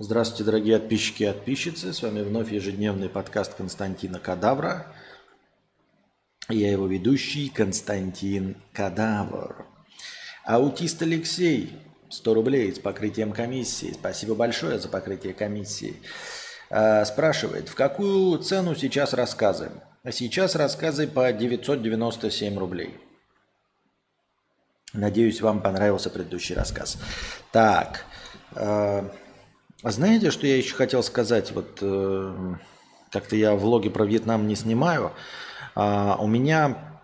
[0.00, 1.92] Здравствуйте, дорогие подписчики и подписчицы.
[1.92, 4.86] С вами вновь ежедневный подкаст Константина Кадавра.
[6.48, 9.66] Я его ведущий Константин Кадавр.
[10.44, 11.76] Аутист Алексей,
[12.10, 13.92] 100 рублей с покрытием комиссии.
[13.92, 15.96] Спасибо большое за покрытие комиссии.
[16.70, 19.72] А, спрашивает, в какую цену сейчас рассказы?
[20.12, 22.96] Сейчас рассказы по 997 рублей.
[24.92, 26.98] Надеюсь, вам понравился предыдущий рассказ.
[27.50, 28.04] Так,
[29.82, 31.52] э, знаете, что я еще хотел сказать?
[31.52, 32.54] Вот э,
[33.10, 35.12] как-то я влоги про Вьетнам не снимаю.
[35.74, 37.00] А у меня,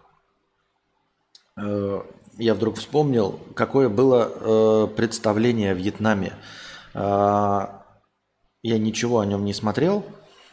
[1.56, 2.00] э,
[2.38, 6.32] я вдруг вспомнил, какое было э, представление о Вьетнаме.
[6.94, 7.66] Э,
[8.62, 10.04] я ничего о нем не смотрел,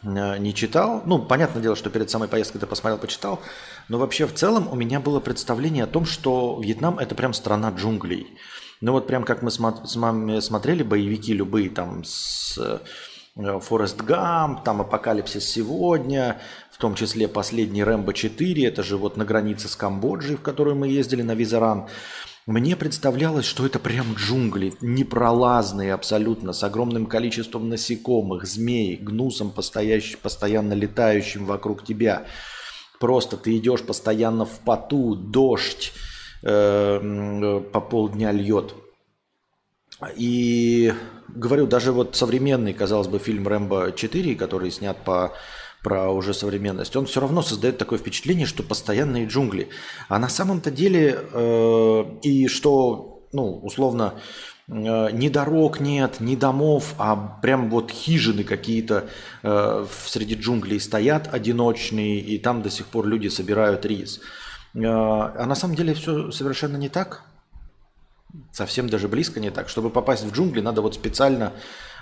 [0.02, 1.02] э, не читал.
[1.04, 3.40] Ну, понятное дело, что перед самой поездкой ты посмотрел, почитал.
[3.88, 7.70] Но вообще в целом у меня было представление о том, что Вьетнам это прям страна
[7.70, 8.26] джунглей.
[8.82, 12.58] Ну вот прям как мы с вами смотрели боевики любые там с
[13.36, 16.40] э, Форест Гамп, там Апокалипсис сегодня,
[16.72, 20.74] в том числе последний Рэмбо 4, это же вот на границе с Камбоджей, в которую
[20.74, 21.86] мы ездили на Визаран.
[22.46, 30.72] Мне представлялось, что это прям джунгли, непролазные абсолютно, с огромным количеством насекомых, змей, гнусом, постоянно
[30.72, 32.26] летающим вокруг тебя–
[33.02, 35.92] Просто ты идешь постоянно в поту, дождь
[36.42, 38.74] э, по полдня льет.
[40.16, 40.92] И
[41.28, 45.32] говорю, даже вот современный, казалось бы, фильм «Рэмбо 4», который снят по
[45.82, 49.68] про уже современность, он все равно создает такое впечатление, что постоянные джунгли.
[50.08, 54.14] А на самом-то деле, э, и что, ну, условно,
[54.68, 59.08] Э, ни дорог нет, ни домов, а прям вот хижины какие-то
[59.42, 64.20] э, среди джунглей стоят одиночные, и там до сих пор люди собирают рис.
[64.74, 67.22] Э, а на самом деле все совершенно не так.
[68.52, 69.68] Совсем даже близко не так.
[69.68, 71.52] Чтобы попасть в джунгли, надо вот специально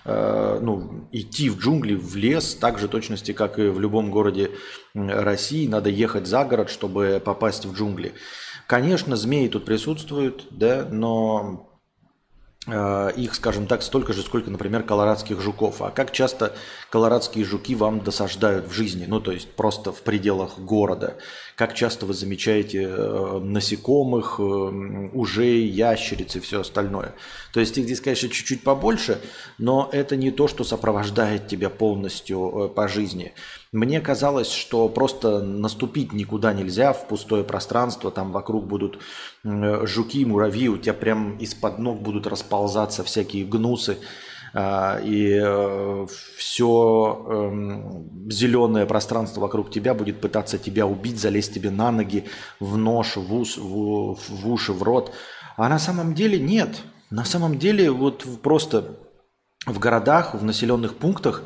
[0.04, 4.50] э, ну, идти в джунгли, в лес, так же точности, как и в любом городе
[4.94, 5.66] России.
[5.66, 8.14] Надо ехать за город, чтобы попасть в джунгли.
[8.66, 11.70] Конечно, змеи тут присутствуют, да, но
[12.66, 15.80] Э, их, скажем так, столько же, сколько, например, колорадских жуков.
[15.80, 16.54] А как часто
[16.90, 21.16] колорадские жуки вам досаждают в жизни, ну то есть просто в пределах города?
[21.60, 24.42] Как часто вы замечаете э, насекомых, э,
[25.12, 27.12] ужей, ящериц и все остальное?
[27.52, 29.20] То есть их здесь, конечно, чуть-чуть побольше,
[29.58, 33.34] но это не то, что сопровождает тебя полностью по жизни.
[33.72, 38.98] Мне казалось, что просто наступить никуда нельзя в пустое пространство, там вокруг будут
[39.44, 43.98] жуки, муравьи, у тебя прям из-под ног будут расползаться всякие гнусы,
[44.52, 46.06] и э,
[46.36, 52.24] все эм, зеленое пространство вокруг тебя будет пытаться тебя убить, залезть тебе на ноги,
[52.58, 55.12] в нож, в, ус, в, в уши, в рот.
[55.56, 56.82] А на самом деле нет.
[57.10, 58.96] На самом деле вот просто
[59.66, 61.44] в городах, в населенных пунктах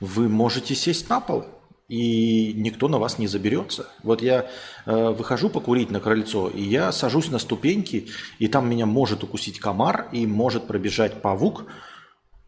[0.00, 1.44] вы можете сесть на пол–
[1.92, 3.86] и никто на вас не заберется.
[4.02, 4.46] Вот я
[4.86, 8.08] э, выхожу покурить на крыльцо, и я сажусь на ступеньки,
[8.38, 11.66] и там меня может укусить комар, и может пробежать павук.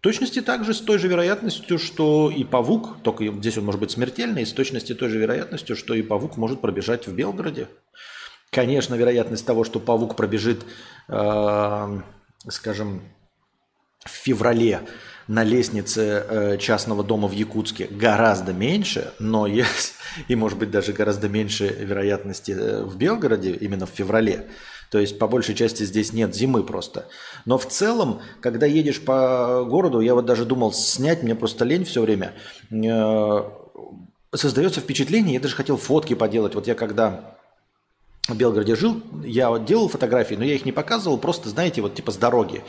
[0.05, 4.45] Точности также с той же вероятностью, что и павук, только здесь он может быть смертельный,
[4.45, 7.69] с точности той же вероятностью, что и павук может пробежать в Белгороде.
[8.51, 10.67] Конечно, вероятность того, что павук пробежит,
[11.09, 12.01] э,
[12.51, 13.01] скажем,
[14.05, 14.83] в феврале
[15.27, 19.95] на лестнице э, частного дома в Якутске гораздо меньше, но есть,
[20.29, 24.51] и может быть даже гораздо меньше вероятности э, в Белгороде именно в феврале.
[24.91, 27.06] То есть по большей части здесь нет зимы просто.
[27.45, 31.84] Но в целом, когда едешь по городу, я вот даже думал снять, мне просто лень
[31.84, 32.34] все время,
[32.71, 33.43] э,
[34.34, 36.55] создается впечатление, я даже хотел фотки поделать.
[36.55, 37.37] Вот я когда
[38.28, 41.94] в Белгороде жил, я вот делал фотографии, но я их не показывал, просто, знаете, вот
[41.94, 42.62] типа с дороги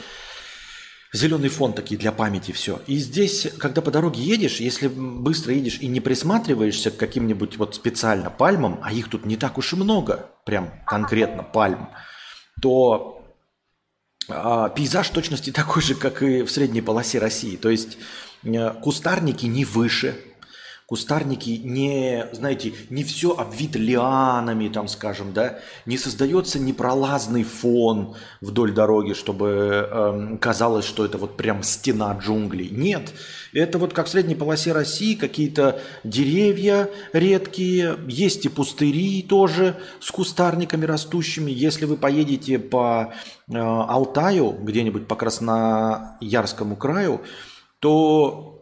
[1.15, 2.81] зеленый фон такие для памяти все.
[2.87, 7.75] И здесь, когда по дороге едешь, если быстро едешь и не присматриваешься к каким-нибудь вот
[7.75, 11.89] специально пальмам, а их тут не так уж и много, прям конкретно пальм,
[12.61, 13.23] то
[14.27, 17.55] а, пейзаж точности такой же, как и в средней полосе России.
[17.55, 17.97] То есть
[18.43, 20.19] э, кустарники не выше,
[20.87, 28.71] Кустарники не, знаете, не все обвито лианами, там, скажем, да, не создается непролазный фон вдоль
[28.71, 32.69] дороги, чтобы э, казалось, что это вот прям стена джунглей.
[32.69, 33.13] Нет,
[33.51, 40.11] это вот как в средней полосе России какие-то деревья редкие, есть и пустыри тоже с
[40.11, 41.49] кустарниками растущими.
[41.49, 43.11] Если вы поедете по
[43.47, 47.21] э, Алтаю, где-нибудь по Красноярскому краю,
[47.79, 48.54] то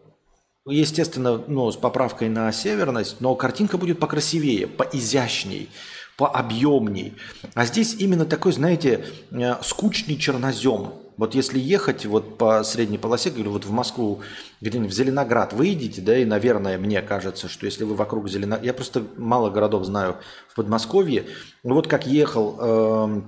[0.65, 5.69] Естественно, ну, с поправкой на северность, но картинка будет покрасивее, поизящней.
[6.15, 7.15] пообъемней.
[7.55, 10.93] А здесь именно такой, знаете, э, скучный чернозем.
[11.17, 14.21] Вот если ехать вот по средней полосе, говорю, вот в Москву,
[14.61, 18.65] где-нибудь в Зеленоград выйдете, да, и, наверное, мне кажется, что если вы вокруг Зеленограда...
[18.65, 20.17] Я просто мало городов знаю
[20.49, 21.25] в Подмосковье.
[21.63, 23.21] Вот как ехал э,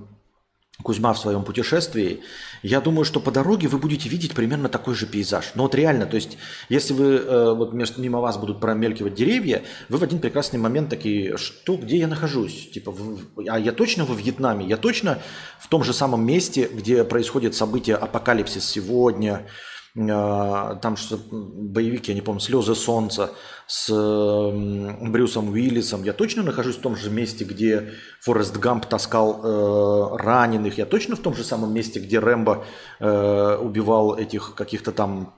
[0.86, 2.20] Кузьма в своем путешествии,
[2.62, 5.50] я думаю, что по дороге вы будете видеть примерно такой же пейзаж.
[5.56, 6.38] Но вот реально, то есть,
[6.68, 11.38] если вы, э, вот мимо вас будут промелькивать деревья, вы в один прекрасный момент такие,
[11.38, 12.70] что, где я нахожусь?
[12.70, 13.18] Типа, в,
[13.48, 14.64] а я точно во Вьетнаме?
[14.64, 15.18] Я точно
[15.58, 19.48] в том же самом месте, где происходит событие апокалипсис сегодня,
[19.96, 23.32] там что боевик, я не помню, «Слезы солнца»
[23.66, 26.04] с Брюсом Уиллисом.
[26.04, 30.76] Я точно нахожусь в том же месте, где Форест Гамп таскал э, раненых.
[30.76, 32.64] Я точно в том же самом месте, где Рэмбо
[33.00, 35.34] э, убивал этих каких-то там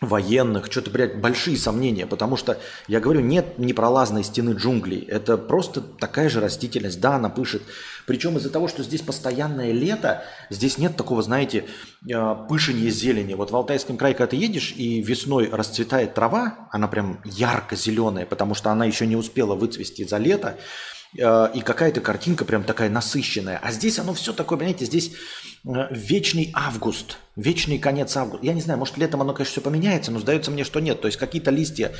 [0.00, 2.58] военных, что-то, блядь, большие сомнения, потому что,
[2.88, 7.62] я говорю, нет непролазной стены джунглей, это просто такая же растительность, да, она пышет,
[8.06, 11.66] причем из-за того, что здесь постоянное лето, здесь нет такого, знаете,
[12.08, 16.88] э, пышения зелени, вот в Алтайском крае, когда ты едешь, и весной расцветает трава, она
[16.88, 20.58] прям ярко-зеленая, потому что она еще не успела выцвести за лето,
[21.14, 23.58] и какая-то картинка прям такая насыщенная.
[23.62, 25.12] А здесь оно все такое, понимаете, здесь
[25.64, 28.44] э, вечный август, вечный конец августа.
[28.44, 31.00] Я не знаю, может летом оно, конечно, все поменяется, но сдается мне, что нет.
[31.00, 31.92] То есть какие-то листья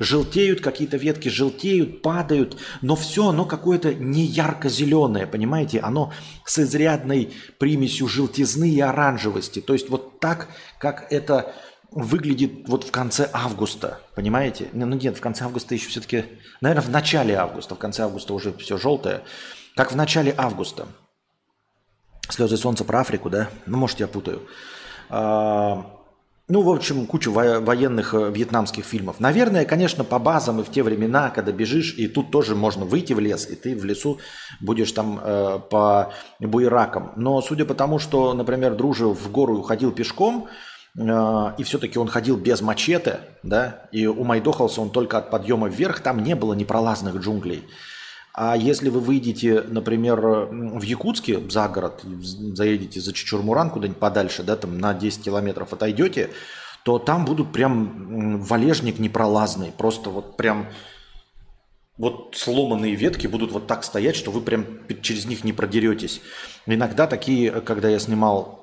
[0.00, 5.80] желтеют, какие-то ветки желтеют, падают, но все оно какое-то не ярко-зеленое, понимаете?
[5.80, 6.12] Оно
[6.46, 9.60] с изрядной примесью желтизны и оранжевости.
[9.60, 10.48] То есть вот так,
[10.78, 11.54] как это
[11.94, 14.68] выглядит вот в конце августа, понимаете?
[14.72, 16.24] Ну нет, в конце августа еще все-таки,
[16.60, 19.22] наверное, в начале августа, в конце августа уже все желтое,
[19.76, 20.86] как в начале августа.
[22.28, 23.48] Слезы солнца про Африку, да?
[23.66, 24.42] Ну, может, я путаю.
[25.10, 25.84] А,
[26.48, 29.20] ну, в общем, кучу военных э, вьетнамских фильмов.
[29.20, 33.12] Наверное, конечно, по базам и в те времена, когда бежишь, и тут тоже можно выйти
[33.12, 34.18] в лес, и ты в лесу
[34.60, 37.12] будешь там э, по буеракам.
[37.16, 40.48] Но судя по тому, что, например, Дружи в гору уходил пешком,
[40.94, 46.22] и все-таки он ходил без мачете, да, и умайдохался он только от подъема вверх, там
[46.22, 47.64] не было непролазных джунглей.
[48.34, 54.56] А если вы выйдете, например, в Якутске за город, заедете за Чечурмуран куда-нибудь подальше, да,
[54.56, 56.30] там на 10 километров отойдете,
[56.82, 60.66] то там будут прям валежник непролазный, просто вот прям
[61.98, 64.66] вот сломанные ветки будут вот так стоять, что вы прям
[65.02, 66.20] через них не продеретесь.
[66.66, 68.61] Иногда такие, когда я снимал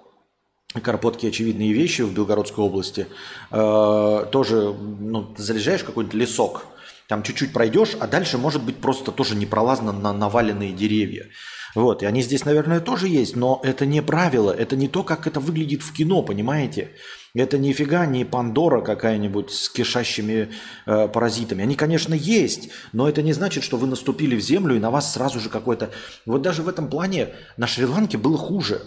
[0.74, 3.08] Карпотки очевидные вещи в Белгородской области.
[3.50, 6.68] Э, тоже ну, заряжаешь какой-нибудь лесок,
[7.08, 11.26] там чуть-чуть пройдешь, а дальше может быть просто тоже непролазно на наваленные деревья.
[11.74, 15.26] Вот, и они здесь, наверное, тоже есть, но это не правило, это не то, как
[15.26, 16.92] это выглядит в кино, понимаете?
[17.34, 20.50] Это нифига не Пандора какая-нибудь с кишащими
[20.86, 21.64] э, паразитами.
[21.64, 25.14] Они, конечно, есть, но это не значит, что вы наступили в землю и на вас
[25.14, 25.90] сразу же какой-то...
[26.28, 28.82] Вот даже в этом плане на Шри-Ланке было хуже.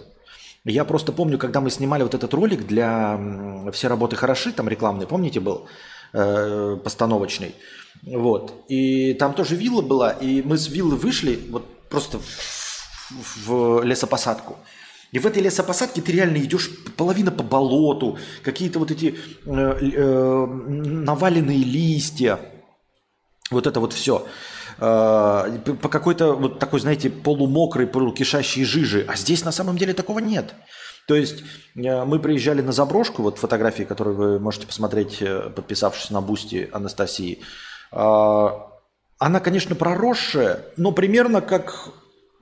[0.65, 3.19] Я просто помню, когда мы снимали вот этот ролик для
[3.73, 5.67] «Все работы хороши», там рекламный, помните, был
[6.13, 7.55] э, постановочный.
[8.03, 8.65] Вот.
[8.69, 14.57] И там тоже вилла была, и мы с виллы вышли вот просто в, в лесопосадку.
[15.11, 20.47] И в этой лесопосадке ты реально идешь половина по болоту, какие-то вот эти э, э,
[20.47, 22.39] наваленные листья,
[23.51, 24.27] вот это вот все.
[24.85, 29.05] Э, по какой-то вот такой, знаете, полумокрой, полукишащей жижи.
[29.07, 30.55] А здесь на самом деле такого нет.
[31.07, 31.45] То есть
[31.77, 36.69] э, мы приезжали на заброшку, вот фотографии, которые вы можете посмотреть, э, подписавшись на Boosty
[36.73, 37.41] Анастасии.
[37.93, 41.91] Она, конечно, проросшая, но примерно как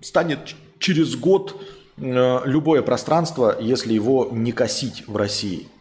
[0.00, 1.60] станет через год
[1.98, 5.68] любое пространство, если его не косить в России–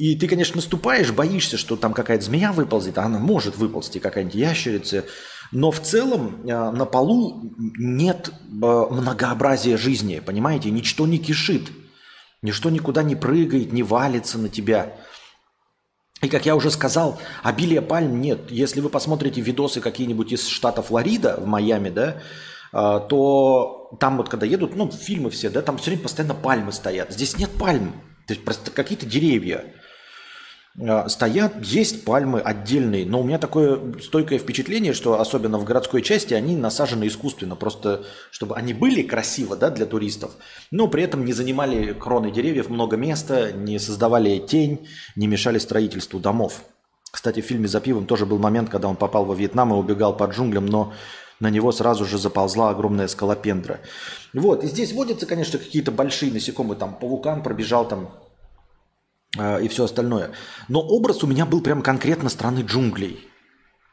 [0.00, 4.34] и ты, конечно, наступаешь, боишься, что там какая-то змея выползет, а она может выползти, какая-нибудь
[4.34, 5.04] ящерица.
[5.52, 10.70] Но в целом э, на полу нет э, многообразия жизни, понимаете?
[10.70, 11.70] Ничто не кишит,
[12.42, 14.96] ничто никуда не прыгает, не валится на тебя.
[16.22, 18.50] И, как я уже сказал, обилия пальм нет.
[18.50, 22.22] Если вы посмотрите видосы какие-нибудь из штата Флорида, в Майами, да,
[22.72, 26.70] э, то там вот когда едут, ну, фильмы все, да, там все время постоянно пальмы
[26.70, 27.12] стоят.
[27.12, 27.92] Здесь нет пальм.
[28.28, 29.64] То есть просто какие-то деревья.
[30.78, 36.00] А, стоят, есть пальмы отдельные, но у меня такое стойкое впечатление, что особенно в городской
[36.00, 40.32] части они насажены искусственно, просто чтобы они были красиво да, для туристов,
[40.70, 44.86] но при этом не занимали кроны деревьев много места, не создавали тень,
[45.16, 46.62] не мешали строительству домов.
[47.10, 50.16] Кстати, в фильме «За пивом» тоже был момент, когда он попал во Вьетнам и убегал
[50.16, 50.92] по джунглям, но
[51.40, 53.80] на него сразу же заползла огромная скалопендра.
[54.32, 58.10] Вот, и здесь водятся, конечно, какие-то большие насекомые, там паукан пробежал там
[59.36, 60.32] и все остальное.
[60.68, 63.30] Но образ у меня был прям конкретно страны джунглей.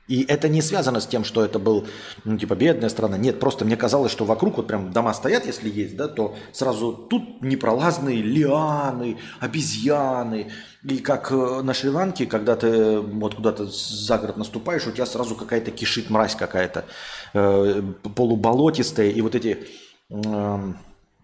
[0.07, 1.85] И это не связано с тем, что это был,
[2.23, 3.17] ну, типа, бедная страна.
[3.17, 6.93] Нет, просто мне казалось, что вокруг вот прям дома стоят, если есть, да, то сразу
[6.93, 10.51] тут непролазные лианы, обезьяны.
[10.83, 15.35] И как э, на Шри-Ланке, когда ты вот куда-то за город наступаешь, у тебя сразу
[15.35, 16.85] какая-то кишит мразь какая-то,
[17.33, 17.81] э,
[18.15, 19.67] полуболотистая, и вот эти,
[20.09, 20.73] э,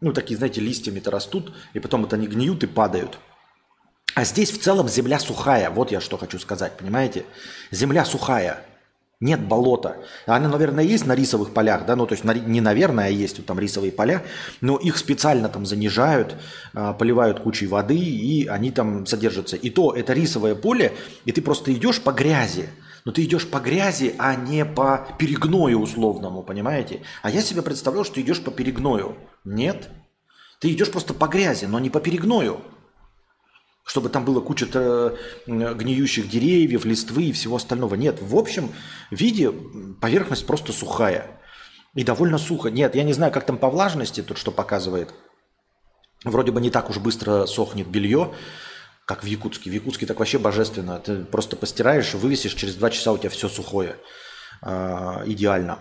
[0.01, 3.17] ну, такие, знаете, листьями-то растут, и потом вот они гниют и падают.
[4.15, 7.25] А здесь в целом земля сухая, вот я что хочу сказать, понимаете?
[7.71, 8.63] Земля сухая,
[9.19, 9.97] нет болота.
[10.27, 13.47] Они, наверное, есть на рисовых полях, да, ну, то есть не наверное, а есть вот
[13.47, 14.23] там рисовые поля,
[14.61, 16.35] но их специально там занижают,
[16.73, 19.55] а, поливают кучей воды, и они там содержатся.
[19.55, 20.93] И то это рисовое поле,
[21.25, 22.69] и ты просто идешь по грязи,
[23.05, 27.01] но ты идешь по грязи, а не по перегною условному, понимаете?
[27.23, 29.15] А я себе представлял, что идешь по перегною.
[29.43, 29.89] Нет.
[30.59, 32.61] Ты идешь просто по грязи, но не по перегною
[33.83, 37.95] чтобы там было куча э, гниющих деревьев, листвы и всего остального.
[37.95, 38.71] Нет, в общем
[39.11, 39.51] виде
[40.01, 41.39] поверхность просто сухая.
[41.93, 42.69] И довольно сухо.
[42.69, 45.13] Нет, я не знаю, как там по влажности тут что показывает.
[46.23, 48.33] Вроде бы не так уж быстро сохнет белье,
[49.05, 49.69] как в Якутске.
[49.69, 50.99] В Якутске так вообще божественно.
[50.99, 53.97] Ты просто постираешь, вывесишь, через два часа у тебя все сухое.
[54.61, 55.79] Э, идеально.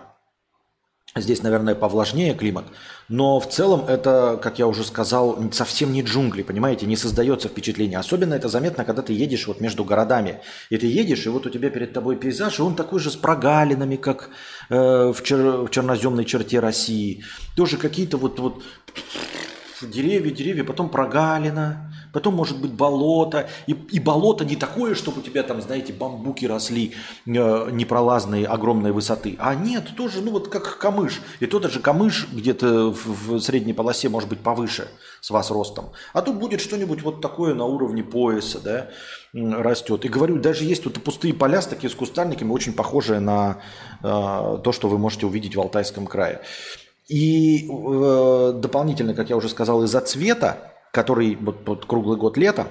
[1.15, 2.65] Здесь, наверное, повлажнее климат.
[3.07, 7.99] Но в целом это, как я уже сказал, совсем не джунгли, понимаете, не создается впечатление.
[7.99, 10.39] Особенно это заметно, когда ты едешь вот между городами.
[10.71, 13.15] И ты едешь, и вот у тебя перед тобой пейзаж, и он такой же с
[13.15, 14.31] прогалинами, как
[14.69, 17.23] э, в, чер- в черноземной черте России.
[17.55, 18.63] Тоже какие-то вот, вот
[19.83, 23.49] деревья, деревья, потом прогалина, потом может быть болото.
[23.67, 26.93] И, и болото не такое, чтобы у тебя там, знаете, бамбуки росли
[27.25, 29.35] э, непролазные, огромной высоты.
[29.39, 31.21] А нет, тоже, ну вот как камыш.
[31.41, 34.87] И то даже камыш где-то в, в средней полосе может быть повыше
[35.19, 35.91] с вас ростом.
[36.13, 38.89] А тут будет что-нибудь вот такое на уровне пояса, да,
[39.33, 40.05] растет.
[40.05, 43.61] И говорю, даже есть тут пустые поля с такими с кустарниками, очень похожие на
[44.01, 44.03] э,
[44.63, 46.41] то, что вы можете увидеть в Алтайском крае.
[47.07, 52.67] И э, дополнительно, как я уже сказал, из-за цвета, который вот, вот круглый год лето,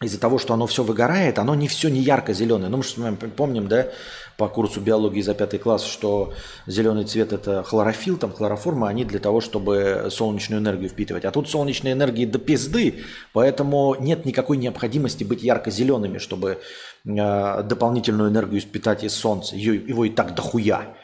[0.00, 2.70] из-за того, что оно все выгорает, оно не все не ярко-зеленое.
[2.70, 3.88] Ну, мы же помним, да,
[4.36, 6.32] по курсу биологии за пятый класс, что
[6.68, 11.24] зеленый цвет– это хлорофилл, там хлороформа, они для того, чтобы солнечную энергию впитывать.
[11.24, 16.60] А тут солнечной энергии до пизды, поэтому нет никакой необходимости быть ярко-зелеными, чтобы
[17.04, 19.56] э, дополнительную энергию впитать из солнца.
[19.56, 20.94] Ее, его и так дохуя.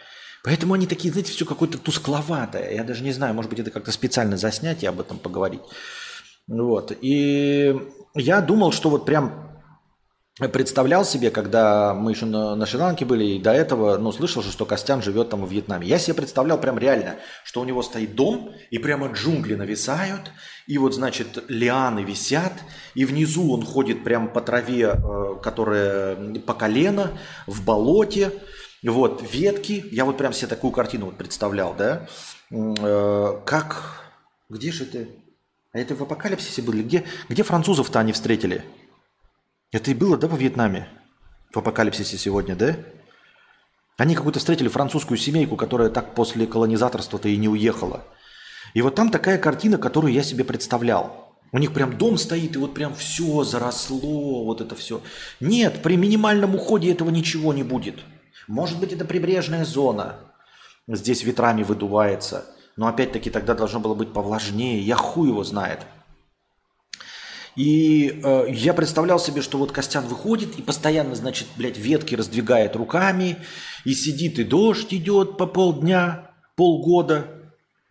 [0.44, 2.74] Поэтому они такие, знаете, все какое-то тускловатое.
[2.74, 5.62] Я даже не знаю, может быть, это как-то специально заснять и об этом поговорить.
[6.46, 6.92] Вот.
[7.00, 7.74] И
[8.14, 9.44] я думал, что вот прям
[10.52, 14.50] представлял себе, когда мы еще на, на Шри-Ланке были, и до этого, ну, слышал же,
[14.50, 15.86] что Костян живет там в Вьетнаме.
[15.86, 20.32] Я себе представлял прям реально, что у него стоит дом, и прямо джунгли нависают,
[20.66, 22.52] и вот, значит, лианы висят,
[22.94, 27.12] и внизу он ходит прямо по траве, э, которая по колено,
[27.46, 28.32] в болоте,
[28.82, 32.08] вот, ветки, я вот прям себе такую картину вот представлял, да,
[32.50, 34.02] э, как,
[34.48, 35.06] где же это,
[35.74, 38.64] а это в апокалипсисе были, где, где французов-то они встретили?
[39.72, 40.88] Это и было, да, во Вьетнаме,
[41.52, 42.76] в апокалипсисе сегодня, да?
[43.96, 48.04] Они какую-то встретили французскую семейку, которая так после колонизаторства-то и не уехала.
[48.72, 51.36] И вот там такая картина, которую я себе представлял.
[51.50, 55.02] У них прям дом стоит, и вот прям все заросло, вот это все.
[55.40, 57.98] Нет, при минимальном уходе этого ничего не будет.
[58.46, 60.20] Может быть, это прибрежная зона.
[60.86, 62.53] Здесь ветрами выдувается.
[62.76, 64.80] Но опять-таки тогда должно было быть повлажнее.
[64.80, 65.80] Я хуй его знает.
[67.56, 72.74] И э, я представлял себе, что вот Костян выходит и постоянно, значит, блядь, ветки раздвигает
[72.74, 73.36] руками,
[73.84, 77.33] и сидит, и дождь идет по полдня, полгода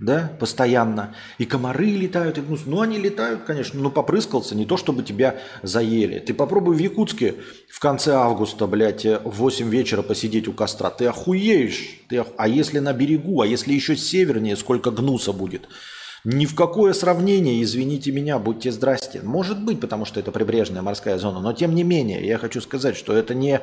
[0.03, 1.15] да, постоянно.
[1.37, 2.63] И комары летают, и гнус.
[2.65, 6.19] Ну, они летают, конечно, но попрыскался, не то чтобы тебя заели.
[6.19, 7.35] Ты попробуй в Якутске
[7.69, 10.89] в конце августа, блядь, в 8 вечера посидеть у костра.
[10.89, 12.01] Ты охуеешь.
[12.09, 12.27] Ты ох...
[12.37, 15.69] А если на берегу, а если еще севернее, сколько гнуса будет–
[16.25, 19.21] ни в какое сравнение, извините меня, будьте здрасте.
[19.21, 22.95] Может быть, потому что это прибрежная морская зона, но тем не менее, я хочу сказать,
[22.95, 23.61] что это не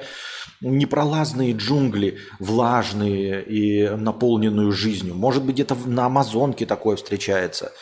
[0.60, 5.14] непролазные джунгли, влажные и наполненную жизнью.
[5.14, 7.72] Может быть, где-то на Амазонке такое встречается.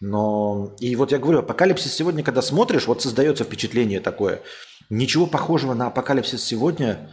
[0.00, 4.42] Но и вот я говорю, апокалипсис сегодня, когда смотришь, вот создается впечатление такое.
[4.90, 7.10] Ничего похожего на апокалипсис сегодня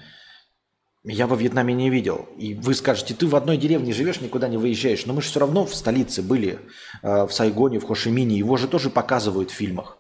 [1.06, 2.30] я во Вьетнаме не видел.
[2.38, 5.06] И вы скажете, ты в одной деревне живешь, никуда не выезжаешь.
[5.06, 6.60] Но мы же все равно в столице были,
[7.02, 8.38] э, в Сайгоне, в Хошимине.
[8.38, 9.98] Его же тоже показывают в фильмах.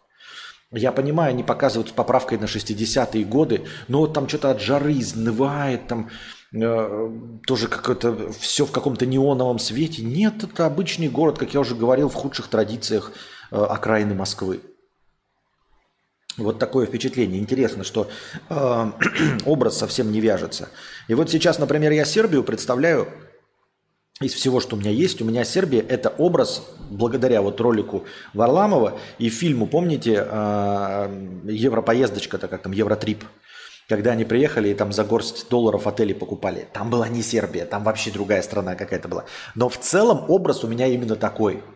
[0.71, 4.93] Я понимаю, они показывают с поправкой на 60-е годы, но вот там что-то от жары
[4.93, 6.09] изнывает, там
[6.51, 7.11] э,
[7.45, 10.03] тоже как-то все в каком-то неоновом свете.
[10.03, 13.11] Нет, это обычный город, как я уже говорил, в худших традициях
[13.51, 14.61] э, окраины Москвы.
[16.37, 17.39] Вот такое впечатление.
[17.39, 18.09] Интересно, что
[18.49, 18.91] э,
[19.45, 20.69] образ совсем не вяжется.
[21.07, 23.07] И вот сейчас, например, я Сербию представляю
[24.19, 28.99] из всего, что у меня есть, у меня Сербия– это образ, благодаря вот ролику Варламова
[29.17, 33.23] и фильму, помните, э, Европоездочка-то, как там, Евротрип,
[33.87, 36.67] когда они приехали и там за горсть долларов отели покупали.
[36.73, 39.25] Там была не Сербия, там вообще другая страна какая-то была.
[39.55, 41.61] Но в целом образ у меня именно такой–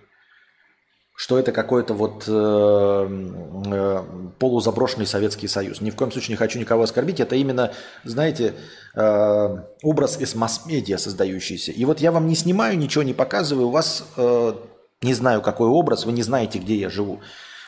[1.18, 4.04] что это какой-то вот э, э,
[4.38, 5.82] полузаброшенный Советский Союз.
[5.82, 7.20] Ни в коем случае не хочу никого оскорбить.
[7.20, 8.54] Это именно, знаете,
[8.94, 11.72] э, образ из масс-медиа создающийся.
[11.72, 13.70] И вот я вам не снимаю, ничего не показываю.
[13.70, 14.54] У вас э,
[15.02, 17.20] не знаю, какой образ, вы не знаете, где я живу.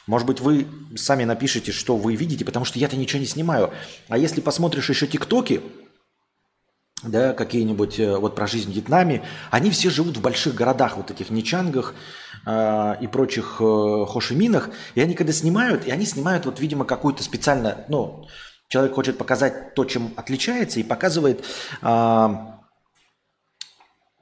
[0.06, 3.72] Может быть, вы сами напишите, что вы видите, потому что я-то ничего не снимаю.
[4.10, 5.64] А если посмотришь еще ТикТоки,
[7.04, 11.12] да, какие-нибудь э, вот про жизнь в Вьетнаме, они все живут в больших городах, вот
[11.12, 11.96] этих Ничангах
[12.46, 17.24] э, и прочих э, Хошиминах, и они когда снимают, и они снимают вот, видимо, какую-то
[17.24, 18.28] специально, ну,
[18.68, 21.44] человек хочет показать то, чем отличается, и показывает
[21.82, 22.28] э,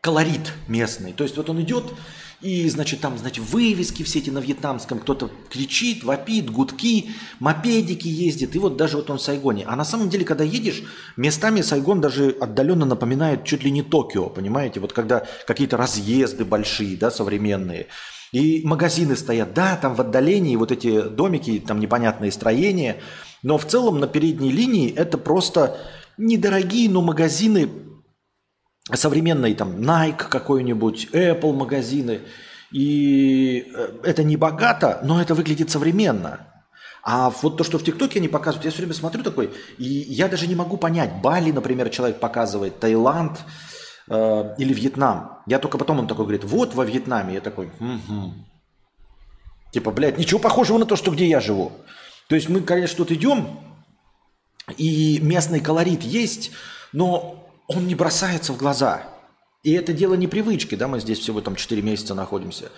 [0.01, 1.13] колорит местный.
[1.13, 1.93] То есть вот он идет,
[2.39, 8.55] и, значит, там, значит, вывески все эти на вьетнамском, кто-то кричит, вопит, гудки, мопедики ездят.
[8.55, 9.65] И вот даже вот он в Сайгоне.
[9.65, 10.83] А на самом деле, когда едешь,
[11.15, 14.79] местами Сайгон даже отдаленно напоминает чуть ли не Токио, понимаете?
[14.79, 17.87] Вот когда какие-то разъезды большие, да, современные.
[18.31, 22.97] И магазины стоят, да, там в отдалении вот эти домики, там непонятные строения.
[23.41, 25.79] Но в целом на передней линии это просто
[26.17, 27.67] недорогие, но магазины
[28.93, 32.21] современные там Nike какой-нибудь, Apple магазины.
[32.71, 36.47] И э, это не богато, но это выглядит современно.
[37.03, 40.27] А вот то, что в ТикТоке они показывают, я все время смотрю такой, и я
[40.27, 43.39] даже не могу понять, Бали, например, человек показывает, Таиланд
[44.09, 45.39] э, или Вьетнам.
[45.45, 47.35] Я только потом он такой говорит, вот во Вьетнаме.
[47.35, 48.33] Я такой, угу.
[49.71, 51.71] Типа, блядь, ничего похожего на то, что где я живу.
[52.27, 53.59] То есть мы, конечно, тут идем,
[54.77, 56.51] и местный колорит есть,
[56.91, 59.03] но он не бросается в глаза.
[59.63, 62.71] И это дело не привычки, да, мы здесь всего там 4 месяца находимся.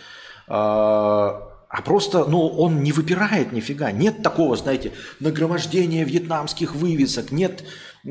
[0.48, 3.91] А, а просто, ну, он не выпирает нифига.
[3.91, 7.63] Нет такого, знаете, нагромождения вьетнамских вывесок, нет...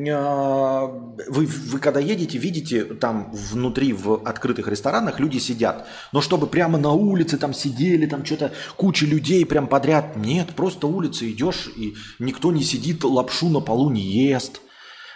[0.08, 0.86] А,
[1.28, 5.88] вы, вы когда едете, видите, там внутри в открытых ресторанах люди сидят.
[6.12, 10.14] Но чтобы прямо на улице там сидели, там что-то куча людей прям подряд.
[10.14, 14.60] Нет, просто улица идешь, и никто не сидит, лапшу на полу не ест.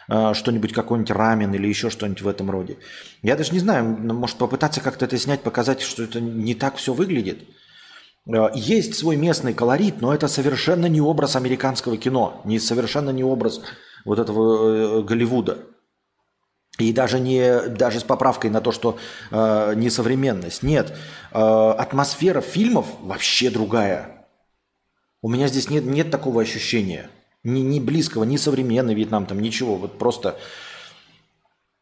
[0.08, 2.78] Э, что-нибудь, какой-нибудь рамен или еще что-нибудь в этом роде.
[3.22, 6.92] Я даже не знаю, может попытаться как-то это снять, показать, что это не так все
[6.92, 7.44] выглядит.
[8.26, 13.24] Э, есть свой местный колорит, но это совершенно не образ американского кино, не совершенно не
[13.24, 13.60] образ
[14.04, 15.58] вот этого э, Голливуда.
[16.78, 18.96] И даже, не, даже с поправкой на то, что
[19.30, 20.62] э, несовременность.
[20.62, 20.96] Нет,
[21.32, 24.26] э, атмосфера фильмов вообще другая.
[25.20, 27.10] У меня здесь нет, нет такого ощущения.
[27.44, 29.76] Ни, ни близкого, ни современный Вьетнам, там ничего.
[29.76, 30.38] Вот просто,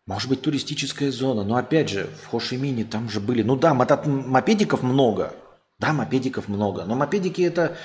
[0.06, 1.44] может быть, туристическая зона.
[1.44, 3.42] Но опять же, в Хошимине там же были...
[3.42, 4.06] Ну да, мотот...
[4.06, 5.34] мопедиков много.
[5.78, 6.84] Да, мопедиков много.
[6.84, 7.76] Но мопедики это...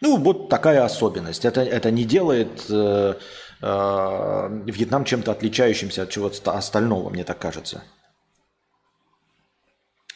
[0.00, 1.46] Ну, вот такая особенность.
[1.46, 3.14] Это, это не делает э,
[3.62, 7.84] э, Вьетнам чем-то отличающимся от чего-то остального, мне так кажется.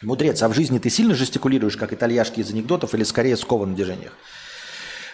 [0.02, 3.76] Мудрец, а в жизни ты сильно жестикулируешь, как итальяшки из анекдотов, или скорее скован в
[3.76, 4.12] движениях?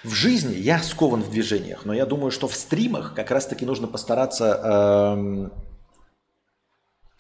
[0.05, 3.87] В жизни я скован в движениях, но я думаю, что в стримах как раз-таки нужно
[3.87, 5.49] постараться э,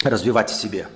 [0.06, 0.88] развивать в себе.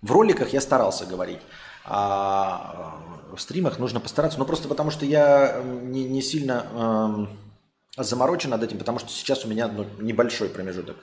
[0.00, 1.40] В роликах я старался говорить,
[1.84, 2.98] а
[3.34, 7.28] в стримах нужно постараться, ну просто потому что я не, не сильно
[7.98, 10.96] э, заморочен над этим, потому что сейчас у меня ну, небольшой промежуток.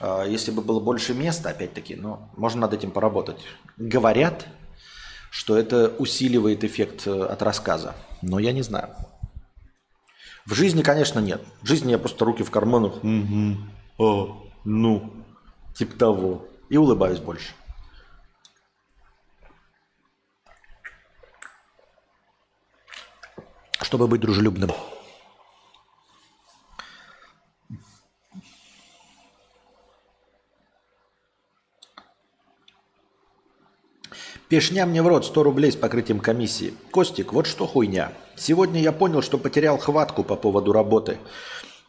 [0.00, 3.38] Э, если бы было больше места, опять-таки, ну, можно над этим поработать.
[3.76, 4.46] Говорят,
[5.30, 7.94] что это усиливает эффект э, от рассказа.
[8.22, 8.94] Но я не знаю.
[10.46, 11.42] В жизни, конечно, нет.
[11.62, 12.96] В жизни я просто руки в карманах.
[13.04, 13.56] Угу.
[13.98, 15.12] О, ну,
[15.74, 16.48] типа того.
[16.68, 17.52] И улыбаюсь больше.
[23.82, 24.70] Чтобы быть дружелюбным.
[34.50, 36.74] Пешня мне в рот 100 рублей с покрытием комиссии.
[36.90, 38.12] Костик, вот что хуйня.
[38.34, 41.18] Сегодня я понял, что потерял хватку по поводу работы.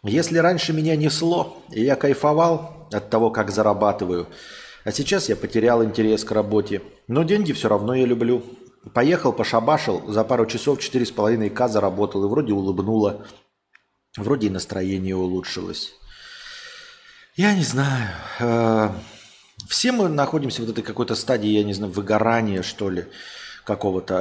[0.03, 4.27] Если раньше меня несло, и я кайфовал от того, как зарабатываю,
[4.83, 6.83] а сейчас я потерял интерес к работе.
[7.07, 8.43] Но деньги все равно я люблю.
[8.93, 13.25] Поехал, пошабашил, за пару часов 4,5к заработал, и вроде улыбнуло.
[14.17, 15.93] Вроде и настроение улучшилось.
[17.35, 18.93] Я не знаю.
[19.67, 23.05] Все мы находимся в этой какой-то стадии, я не знаю, выгорания, что ли.
[23.63, 24.13] какого-то.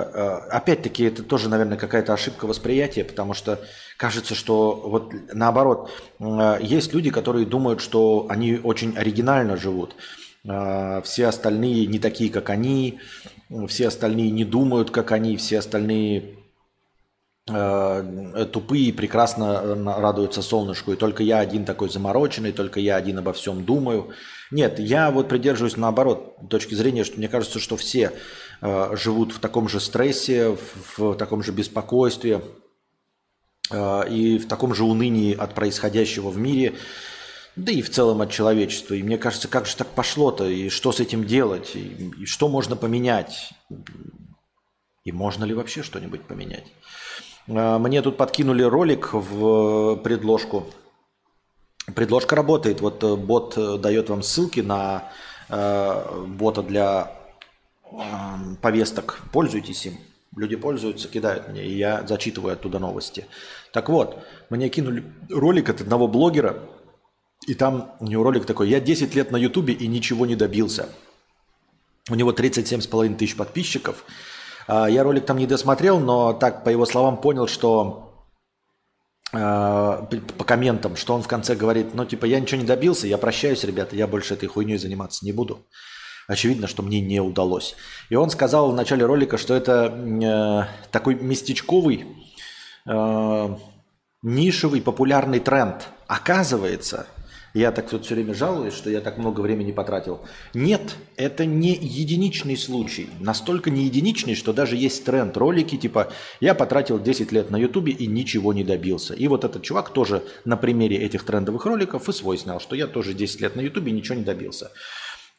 [0.50, 3.58] Э, опять-таки, это тоже, наверное, какая-то ошибка восприятия, потому что
[3.96, 9.96] кажется, что вот наоборот, э, есть люди, которые думают, что они очень оригинально живут.
[10.44, 13.00] Э, все остальные не такие, как они,
[13.68, 16.36] все остальные не думают, как они, все остальные
[18.52, 23.64] тупые прекрасно радуются солнышку, и только я один такой замороченный, только я один обо всем
[23.64, 24.10] думаю.
[24.50, 28.12] Нет, я вот придерживаюсь наоборот точки зрения, что мне кажется, что все
[28.62, 32.42] Э, живут в таком же стрессе, в, в таком же беспокойстве
[33.70, 36.74] э, и в таком же унынии от происходящего в мире,
[37.56, 38.94] да и в целом от человечества.
[38.94, 42.48] И мне кажется, как же так пошло-то, и что с этим делать, и, и что
[42.48, 43.50] можно поменять,
[45.04, 46.66] и можно ли вообще что-нибудь поменять.
[47.46, 50.66] Э, мне тут подкинули ролик в предложку.
[51.94, 52.80] Предложка работает.
[52.80, 55.10] Вот бот дает вам ссылки на
[55.48, 57.12] бота для
[58.62, 59.98] повесток, пользуйтесь им.
[60.36, 63.26] Люди пользуются, кидают мне, и я зачитываю оттуда новости.
[63.72, 66.62] Так вот, мне кинули ролик от одного блогера,
[67.48, 70.88] и там у него ролик такой, я 10 лет на ютубе и ничего не добился.
[72.08, 74.04] У него 37,5 тысяч подписчиков.
[74.68, 78.09] А, я ролик там не досмотрел, но так, по его словам, понял, что
[79.32, 83.62] по комментам, что он в конце говорит, ну, типа, я ничего не добился, я прощаюсь,
[83.64, 85.66] ребята, я больше этой хуйней заниматься не буду
[86.30, 87.74] очевидно, что мне не удалось.
[88.08, 92.06] И он сказал в начале ролика, что это э, такой местечковый,
[92.86, 93.56] э,
[94.22, 95.88] нишевый, популярный тренд.
[96.06, 97.06] Оказывается,
[97.54, 100.20] я так тут все время жалуюсь, что я так много времени потратил.
[100.54, 103.08] Нет, это не единичный случай.
[103.18, 107.92] Настолько не единичный, что даже есть тренд ролики, типа «я потратил 10 лет на ютубе
[107.92, 109.14] и ничего не добился».
[109.14, 112.86] И вот этот чувак тоже на примере этих трендовых роликов и свой снял, что я
[112.86, 114.70] тоже 10 лет на ютубе и ничего не добился.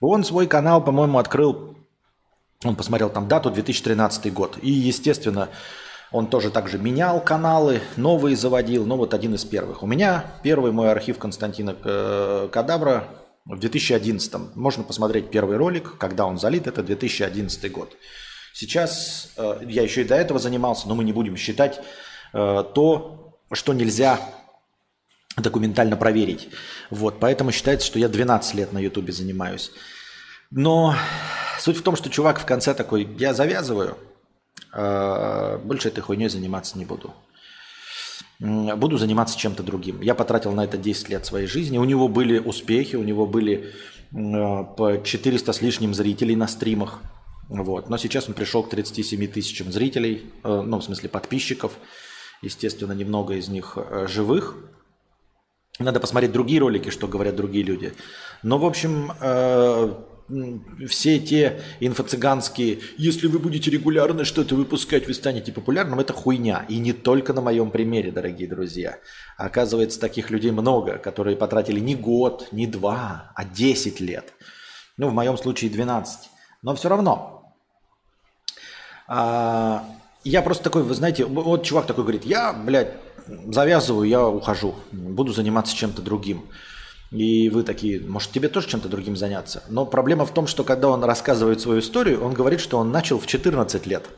[0.01, 1.77] Он свой канал, по-моему, открыл,
[2.63, 4.57] он посмотрел там дату, 2013 год.
[4.61, 5.49] И, естественно,
[6.11, 9.81] он тоже также менял каналы, новые заводил, ну вот один из первых.
[9.81, 13.07] У меня первый мой архив Константина э, Кадабра
[13.45, 14.55] в 2011.
[14.55, 17.95] Можно посмотреть первый ролик, когда он залит, это 2011 год.
[18.53, 21.79] Сейчас э, я еще и до этого занимался, но мы не будем считать
[22.33, 24.19] э, то, что нельзя
[25.37, 26.49] документально проверить.
[26.89, 29.71] Вот, поэтому считается, что я 12 лет на Ютубе занимаюсь.
[30.49, 30.93] Но
[31.57, 33.97] суть в том, что чувак в конце такой, я завязываю,
[34.73, 37.13] больше этой хуйней заниматься не буду.
[38.39, 40.01] Буду заниматься чем-то другим.
[40.01, 41.77] Я потратил на это 10 лет своей жизни.
[41.77, 43.71] У него были успехи, у него были
[44.11, 47.01] по 400 с лишним зрителей на стримах.
[47.51, 47.89] Вот.
[47.89, 51.73] Но сейчас он пришел к 37 тысячам зрителей, э, ну, в смысле подписчиков.
[52.41, 54.55] Естественно, немного из них э, живых.
[55.77, 57.93] Надо посмотреть другие ролики, что говорят другие люди.
[58.41, 59.93] Но, в общем, э,
[60.87, 66.65] все те инфо-цыганские, если вы будете регулярно что-то выпускать, вы станете популярным, это хуйня.
[66.69, 68.97] И не только на моем примере, дорогие друзья.
[69.37, 74.33] Оказывается, таких людей много, которые потратили не год, не два, а 10 лет.
[74.97, 76.29] Ну, в моем случае 12.
[76.61, 77.55] Но все равно.
[79.07, 79.85] А,
[80.23, 82.93] я просто такой, вы знаете, вот чувак такой говорит, я, блядь,
[83.47, 86.45] завязываю, я ухожу, буду заниматься чем-то другим.
[87.11, 89.63] И вы такие, может, тебе тоже чем-то другим заняться?
[89.67, 93.19] Но проблема в том, что когда он рассказывает свою историю, он говорит, что он начал
[93.19, 94.09] в 14 лет.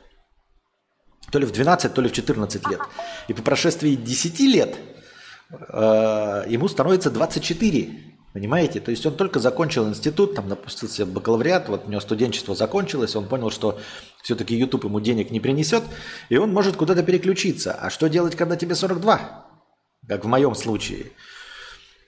[1.31, 2.79] То ли в 12, то ли в 14 лет.
[3.27, 4.77] И по прошествии 10 лет
[5.49, 8.13] э, ему становится 24.
[8.33, 8.79] Понимаете?
[8.79, 13.27] То есть он только закончил институт, там напустился бакалавриат, вот у него студенчество закончилось, он
[13.27, 13.79] понял, что
[14.21, 15.83] все-таки YouTube ему денег не принесет,
[16.29, 17.73] и он может куда-то переключиться.
[17.73, 19.45] А что делать, когда тебе 42?
[20.07, 21.11] Как в моем случае.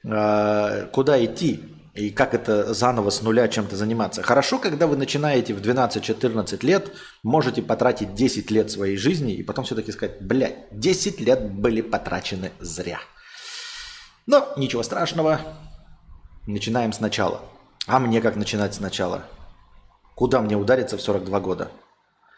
[0.07, 1.63] А, куда идти
[1.93, 4.21] и как это заново с нуля чем-то заниматься.
[4.21, 6.91] Хорошо, когда вы начинаете в 12-14 лет,
[7.23, 12.51] можете потратить 10 лет своей жизни и потом все-таки сказать, блядь, 10 лет были потрачены
[12.59, 12.99] зря.
[14.27, 15.39] Но ничего страшного,
[16.45, 17.41] начинаем сначала.
[17.87, 19.23] А мне как начинать сначала?
[20.15, 21.71] Куда мне удариться в 42 года?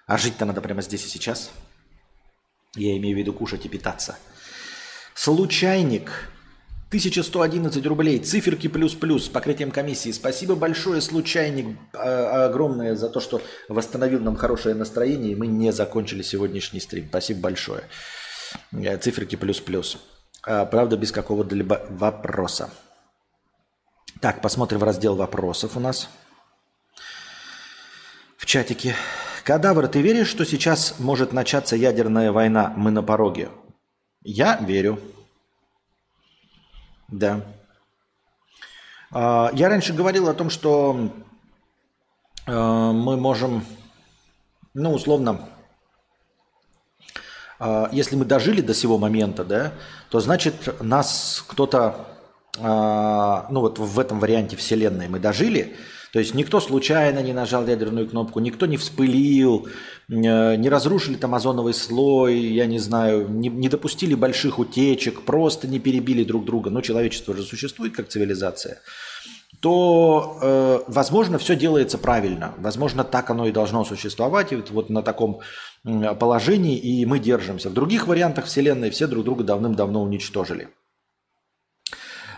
[0.06, 1.52] А жить-то надо прямо здесь и сейчас.
[2.76, 4.18] Я имею в виду кушать и питаться.
[5.16, 6.30] Случайник
[6.90, 10.12] 1111 рублей, циферки плюс-плюс с покрытием комиссии.
[10.12, 15.74] Спасибо большое, случайник, а, огромное за то, что восстановил нам хорошее настроение, и мы не
[15.74, 17.08] закончили сегодняшний стрим.
[17.10, 17.84] Спасибо большое.
[18.72, 19.98] Э, циферки плюс-плюс.
[20.44, 22.70] А, правда, без какого-либо вопроса.
[24.22, 26.10] Так, посмотрим в раздел вопросов у нас.
[28.38, 28.96] В чатике.
[29.44, 32.74] Кадавр, ты веришь, что сейчас может начаться ядерная война?
[32.78, 33.50] Мы на пороге.
[34.24, 35.00] Я верю.
[37.08, 37.42] Да.
[39.12, 41.12] А, я раньше говорил о том, что
[42.46, 43.66] э, мы можем
[44.74, 45.50] ну, условно,
[47.60, 49.74] э, если мы дожили до сего момента, да,
[50.10, 52.08] то значит нас кто-то,
[52.60, 55.76] ну вот в этом варианте Вселенной мы дожили,
[56.14, 59.68] то есть никто случайно не нажал ядерную кнопку, никто не вспылил,
[60.10, 65.68] э, не разрушили там озоновый слой, я не знаю, не, не допустили больших утечек, просто
[65.68, 68.80] не перебили друг друга, но человечество же существует как цивилизация,
[69.60, 72.54] то, э, возможно, все делается правильно.
[72.58, 75.42] Возможно, так оно и должно существовать, и вот, вот на таком
[76.20, 77.70] положении, и мы держимся.
[77.70, 80.70] В других вариантах Вселенной все друг друга давным-давно уничтожили.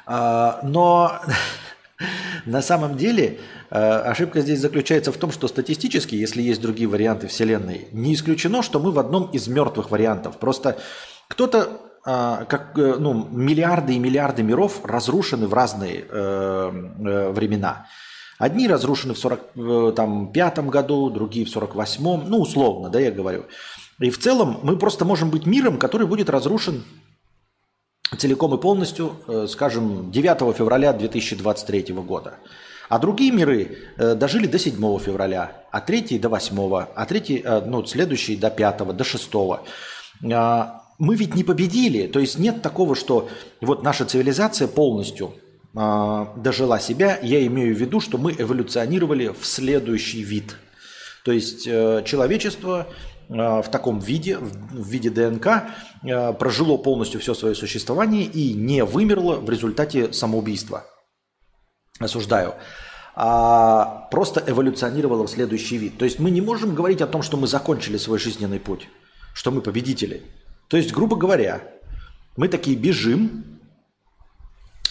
[0.05, 1.21] А, но
[2.45, 3.39] на самом деле
[3.71, 8.63] Э, ошибка здесь заключается в том, что статистически, если есть другие варианты Вселенной, не исключено,
[8.63, 10.37] что мы в одном из мертвых вариантов.
[10.37, 10.77] Просто
[11.27, 17.87] кто-то, а, как э, ну, миллиарды и миллиарды миров разрушены в разные э, времена.
[18.39, 23.45] Одни разрушены в 45 году, другие в 48-м, ну условно, да, я говорю.
[23.99, 26.85] И в целом мы просто можем быть миром, который будет разрушен
[28.17, 29.15] целиком и полностью,
[29.47, 32.35] скажем, 9 февраля 2023 года.
[32.89, 37.61] А другие миры э, дожили до 7 февраля, а третий до 8, а третий, э,
[37.61, 39.29] ну, следующий до 5, до 6.
[40.33, 42.07] А, мы ведь не победили.
[42.07, 43.29] То есть нет такого, что
[43.61, 45.35] вот наша цивилизация полностью
[45.75, 47.19] а, дожила себя.
[47.21, 50.55] Я имею в виду, что мы эволюционировали в следующий вид.
[51.23, 52.87] То есть э, человечество
[53.29, 55.65] в таком виде, в виде ДНК,
[56.39, 60.85] прожило полностью все свое существование и не вымерло в результате самоубийства
[61.99, 62.55] осуждаю,
[63.15, 65.97] а просто эволюционировала в следующий вид.
[65.97, 68.87] То есть мы не можем говорить о том, что мы закончили свой жизненный путь,
[69.33, 70.23] что мы победители.
[70.69, 71.61] То есть, грубо говоря,
[72.37, 73.59] мы такие бежим,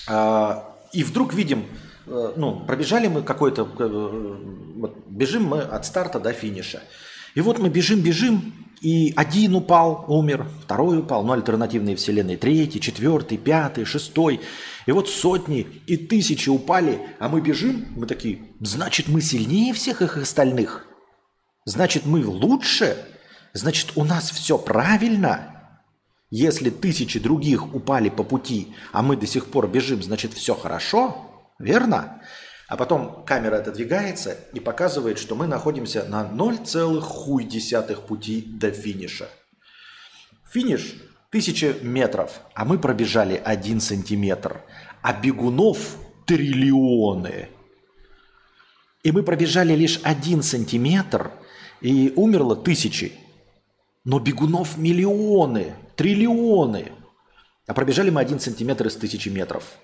[0.08, 1.66] а, и вдруг видим,
[2.06, 6.82] э, ну, пробежали мы какой-то, э, бежим мы от старта до финиша.
[7.34, 12.80] И вот мы бежим, бежим, и один упал, умер, второй упал, ну, альтернативные вселенные, третий,
[12.80, 14.40] четвертый, пятый, шестой.
[14.86, 20.02] И вот сотни и тысячи упали, а мы бежим, мы такие, значит, мы сильнее всех
[20.02, 20.86] их остальных?
[21.64, 22.96] Значит, мы лучше?
[23.52, 25.54] Значит, у нас все правильно?
[26.30, 31.16] Если тысячи других упали по пути, а мы до сих пор бежим, значит, все хорошо?
[31.58, 32.22] Верно?
[32.68, 39.28] А потом камера отодвигается и показывает, что мы находимся на 0,1 пути до финиша.
[40.52, 40.96] Финиш–
[41.30, 44.60] тысяча метров, а мы пробежали один сантиметр.
[45.00, 47.48] А бегунов– триллионы.
[49.02, 51.30] И мы пробежали лишь один сантиметр,
[51.80, 53.12] и умерло тысячи.
[54.04, 56.92] Но бегунов миллионы, триллионы.
[57.66, 59.64] А пробежали мы один сантиметр из тысячи метров–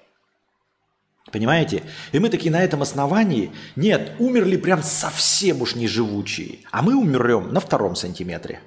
[1.32, 1.82] Понимаете?
[2.12, 7.52] И мы такие на этом основании, нет, умерли прям совсем уж неживучие, а мы умрем
[7.52, 8.60] на втором сантиметре.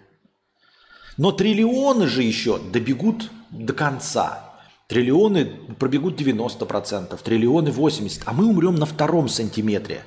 [1.18, 4.44] Но триллионы же еще добегут до конца.
[4.88, 5.46] Триллионы
[5.80, 10.02] пробегут 90%, триллионы 80%, а мы умрем на втором сантиметре.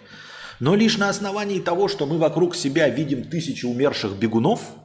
[0.59, 4.61] Но лишь на основании того, что мы вокруг себя видим тысячи умерших бегунов–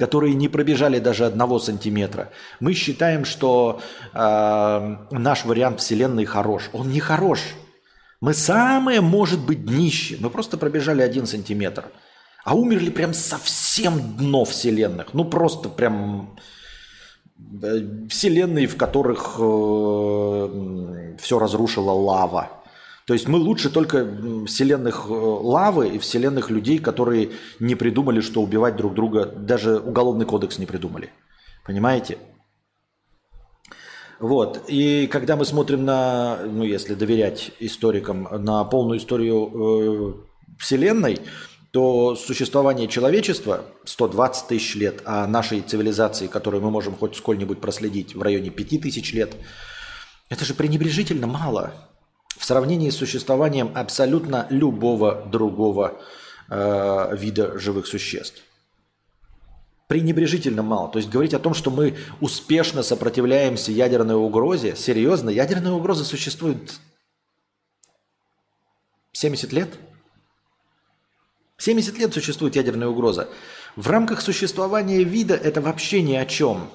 [0.00, 2.30] которые не пробежали даже одного сантиметра.
[2.58, 3.80] Мы считаем, что
[4.14, 6.70] э, наш вариант Вселенной хорош.
[6.72, 7.40] Он не хорош.
[8.22, 10.16] Мы самое, может быть, днище.
[10.18, 11.84] Мы просто пробежали один сантиметр.
[12.44, 15.12] А умерли прям совсем дно Вселенных.
[15.12, 16.38] Ну, просто прям
[17.62, 22.59] э, Вселенные, в которых э, все разрушила лава.
[23.10, 24.06] То есть мы лучше только
[24.46, 30.26] вселенных э, лавы и вселенных людей, которые не придумали, что убивать друг друга, даже уголовный
[30.26, 31.10] кодекс не придумали.
[31.66, 32.18] Понимаете?
[34.20, 34.62] Вот.
[34.68, 40.14] И когда мы смотрим на, ну если доверять историкам, на полную историю э,
[40.60, 41.18] Вселенной,
[41.72, 48.14] то существование человечества 120 тысяч лет, а нашей цивилизации, которую мы можем хоть сколь-нибудь проследить
[48.14, 49.34] в районе 5 тысяч лет,
[50.28, 51.89] это же пренебрежительно мало
[52.40, 56.00] в сравнении с существованием абсолютно любого другого
[56.48, 58.42] э, вида живых существ.
[59.88, 60.88] Пренебрежительно мало.
[60.90, 66.80] То есть говорить о том, что мы успешно сопротивляемся ядерной угрозе, серьезно, ядерная угроза существует
[69.12, 69.68] 70 лет?
[71.58, 73.28] 70 лет существует ядерная угроза.
[73.76, 76.70] В рамках существования вида это вообще ни о чем.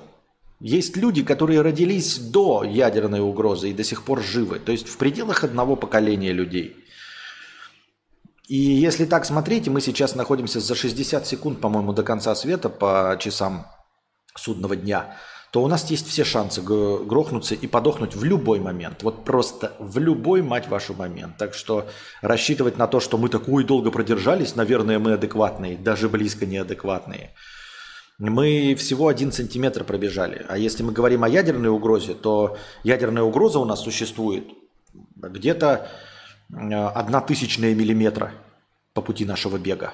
[0.59, 4.59] Есть люди, которые родились до ядерной угрозы и до сих пор живы.
[4.59, 6.75] То есть в пределах одного поколения людей.
[8.47, 13.17] И если так смотреть, мы сейчас находимся за 60 секунд, по-моему, до конца света по
[13.19, 13.65] часам
[14.35, 15.17] судного дня,
[15.51, 19.03] то у нас есть все шансы грохнуться и подохнуть в любой момент.
[19.03, 21.37] Вот просто в любой, мать вашу, момент.
[21.37, 21.87] Так что
[22.21, 27.31] рассчитывать на то, что мы такой долго продержались, наверное, мы адекватные, даже близко неадекватные.
[28.17, 30.45] Мы всего один сантиметр пробежали.
[30.47, 34.47] А если мы говорим о ядерной угрозе, то ядерная угроза у нас существует
[35.15, 35.89] где-то
[36.49, 38.31] одна тысячная миллиметра
[38.93, 39.93] по пути нашего бега.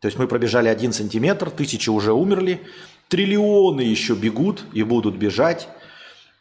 [0.00, 2.60] То есть мы пробежали один сантиметр, тысячи уже умерли,
[3.08, 5.68] триллионы еще бегут и будут бежать.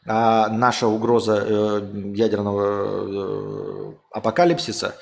[0.06, 4.96] А наша угроза э, ядерного э, апокалипсиса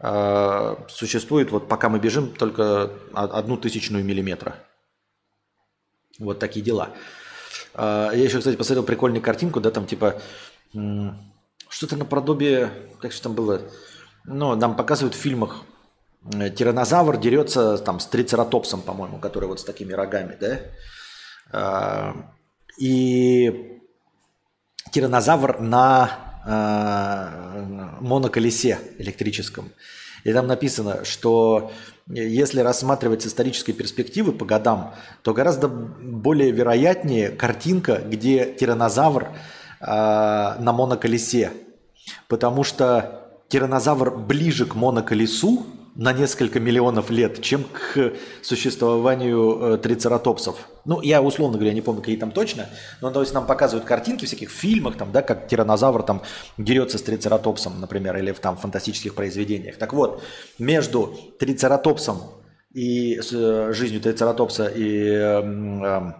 [0.00, 4.54] э, существует, вот пока мы бежим, только одну тысячную миллиметра.
[6.18, 6.90] Вот такие дела.
[7.74, 10.20] Э, я еще, кстати, посмотрел прикольную картинку, да, там типа
[11.68, 12.70] что-то наподобие,
[13.00, 13.62] как же там было,
[14.24, 15.64] ну, нам показывают в фильмах
[16.24, 20.60] Э, тиранозавр дерется там с трицератопсом, по-моему, который вот с такими рогами, да?
[21.50, 22.14] А,
[22.78, 23.80] и
[24.90, 26.10] тиранозавр на
[26.44, 29.72] а, моноколесе электрическом.
[30.24, 31.72] И там написано, что
[32.08, 39.28] если рассматривать с исторической перспективы по годам, то гораздо более вероятнее картинка, где тиранозавр
[39.80, 41.52] э, на моноколесе.
[42.28, 50.68] Потому что тиранозавр ближе к моноколесу, на несколько миллионов лет, чем к существованию э, трицератопсов.
[50.84, 52.68] Ну, я условно говоря, не помню, какие там точно,
[53.00, 56.22] но то есть нам показывают картинки в всяких фильмах, там, да, как тиранозавр там
[56.56, 59.76] дерется с трицератопсом, например, или в там фантастических произведениях.
[59.76, 60.22] Так вот,
[60.58, 62.22] между трицератопсом
[62.72, 66.12] и э, жизнью трицератопса и э,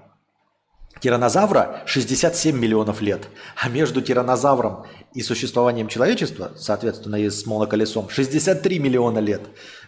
[1.02, 8.78] тиранозавра 67 миллионов лет, а между тиранозавром и существованием человечества, соответственно, и с моноколесом, 63
[8.78, 9.42] миллиона лет.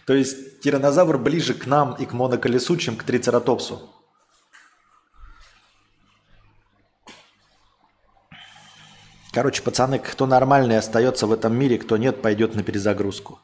[0.05, 3.89] То есть тиранозавр ближе к нам и к моноколесу, чем к трицератопсу.
[9.31, 13.39] Короче, пацаны, кто нормальный остается в этом мире, кто нет, пойдет на перезагрузку.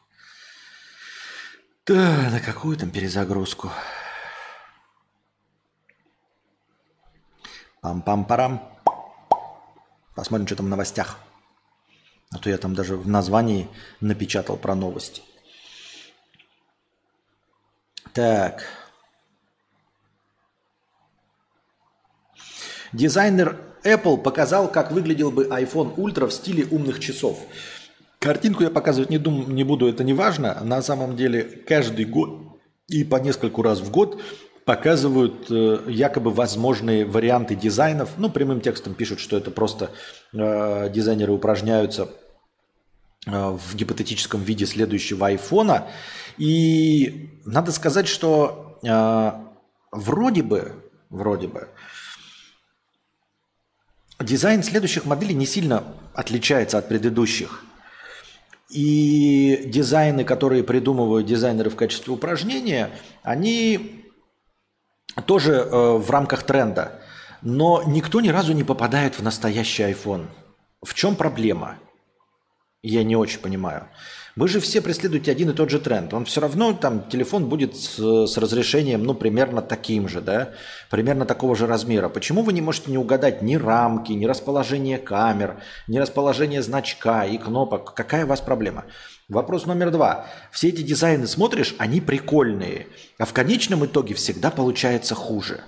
[1.86, 3.70] Да, на какую там перезагрузку?
[7.82, 8.60] Пам-пам-парам.
[10.14, 11.18] Посмотрим, что там в новостях.
[12.30, 13.68] А то я там даже в названии
[14.00, 15.22] напечатал про новости.
[18.12, 18.62] Так.
[22.92, 27.40] Дизайнер Apple показал, как выглядел бы iPhone Ultra в стиле умных часов.
[28.20, 30.60] Картинку я показывать не, дум, не буду, это не важно.
[30.62, 34.22] На самом деле каждый год и по нескольку раз в год
[34.64, 38.10] показывают э, якобы возможные варианты дизайнов.
[38.16, 39.90] Ну, прямым текстом пишут, что это просто
[40.32, 42.08] э, дизайнеры упражняются
[43.24, 45.86] Э, в гипотетическом виде следующего айфона.
[46.38, 49.32] И надо сказать, что э,
[49.92, 50.72] вроде бы,
[51.08, 51.68] вроде бы,
[54.18, 57.64] дизайн следующих моделей не сильно отличается от предыдущих.
[58.70, 62.90] И дизайны, которые придумывают дизайнеры в качестве упражнения,
[63.22, 64.01] они
[65.20, 67.00] тоже э, в рамках тренда.
[67.42, 70.26] Но никто ни разу не попадает в настоящий iPhone.
[70.82, 71.76] В чем проблема?
[72.82, 73.88] Я не очень понимаю.
[74.34, 76.14] Вы же все преследуете один и тот же тренд.
[76.14, 80.54] Он все равно, там, телефон будет с, с разрешением, ну, примерно таким же, да,
[80.90, 82.08] примерно такого же размера.
[82.08, 87.36] Почему вы не можете не угадать ни рамки, ни расположение камер, ни расположение значка и
[87.36, 87.92] кнопок?
[87.92, 88.84] Какая у вас проблема?
[89.32, 90.26] Вопрос номер два.
[90.50, 92.86] Все эти дизайны смотришь, они прикольные,
[93.18, 95.62] а в конечном итоге всегда получается хуже.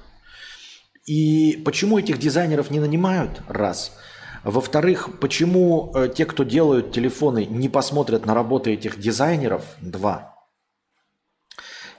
[1.06, 3.42] И почему этих дизайнеров не нанимают?
[3.48, 3.92] Раз–
[4.44, 9.64] во-вторых, почему э, те, кто делают телефоны, не посмотрят на работы этих дизайнеров?
[9.80, 10.34] Два.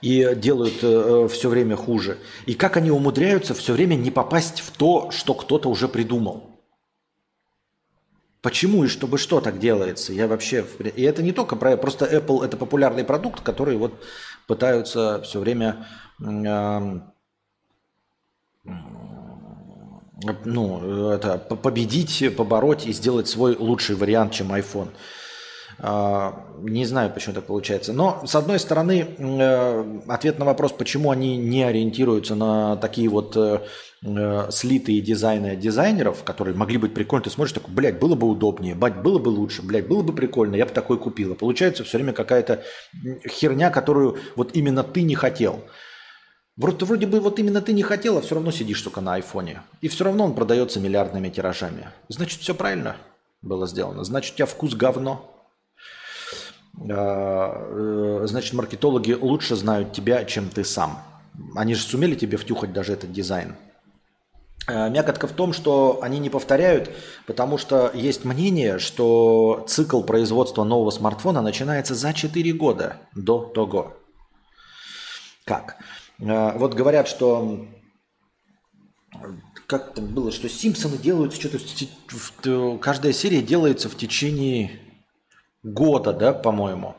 [0.00, 2.18] И делают э, э все время хуже.
[2.46, 6.55] И как они умудряются все время не попасть в то, что кто-то уже придумал?
[8.46, 10.12] Почему и чтобы что так делается?
[10.12, 10.64] Я вообще...
[10.94, 11.76] И это не только про...
[11.76, 14.00] Просто Apple это популярный продукт, который вот
[14.46, 15.84] пытаются все время
[16.20, 17.00] ну,
[21.10, 24.90] это победить, побороть и сделать свой лучший вариант, чем iPhone.
[25.78, 27.92] А, не знаю, почему так получается.
[27.92, 33.36] Но, с одной стороны, э, ответ на вопрос, почему они не ориентируются на такие вот
[33.36, 33.60] э,
[34.04, 37.24] э, слитые дизайны дизайнеров, которые могли быть прикольны.
[37.24, 40.56] Ты смотришь, такой, блядь, было бы удобнее, бать, было бы лучше, блядь, было бы прикольно,
[40.56, 41.34] я бы такой купила.
[41.34, 42.62] Получается все время какая-то
[43.28, 45.60] херня, которую вот именно ты не хотел.
[46.56, 49.60] Вроде, вроде бы вот именно ты не хотел, а все равно сидишь, только на айфоне.
[49.82, 51.90] И все равно он продается миллиардными тиражами.
[52.08, 52.96] Значит, все правильно
[53.42, 54.04] было сделано.
[54.04, 55.35] Значит, у тебя вкус говно.
[56.78, 60.98] А, э, значит, маркетологи лучше знают тебя, чем ты сам.
[61.54, 63.56] Они же сумели тебе втюхать даже этот дизайн.
[64.68, 66.90] Э, мякотка в том, что они не повторяют,
[67.26, 73.96] потому что есть мнение, что цикл производства нового смартфона начинается за 4 года до того.
[75.44, 75.76] Как?
[76.18, 77.66] Э, вот говорят, что
[79.66, 84.80] как там было, что Симпсоны делаются что-то, каждая серия делается в течение
[85.66, 86.96] года, да, по-моему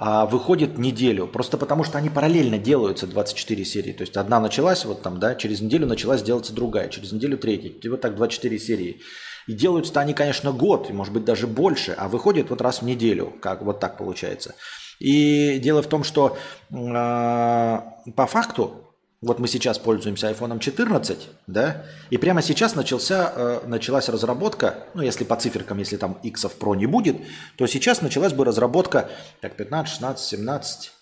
[0.00, 1.26] а выходит неделю.
[1.26, 3.92] Просто потому, что они параллельно делаются 24 серии.
[3.92, 7.70] То есть одна началась, вот там, да, через неделю началась делаться другая, через неделю третья.
[7.70, 9.00] И вот так 24 серии.
[9.48, 12.84] И делаются-то они, конечно, год, и может быть даже больше, а выходит вот раз в
[12.84, 14.54] неделю, как вот так получается.
[15.00, 16.36] И дело в том, что
[16.70, 23.60] э, по факту вот мы сейчас пользуемся iPhone 14, да, и прямо сейчас начался, э,
[23.66, 27.16] началась разработка, ну, если по циферкам, если там X Pro не будет,
[27.56, 29.10] то сейчас началась бы разработка,
[29.40, 30.92] так, 15, 16, 17,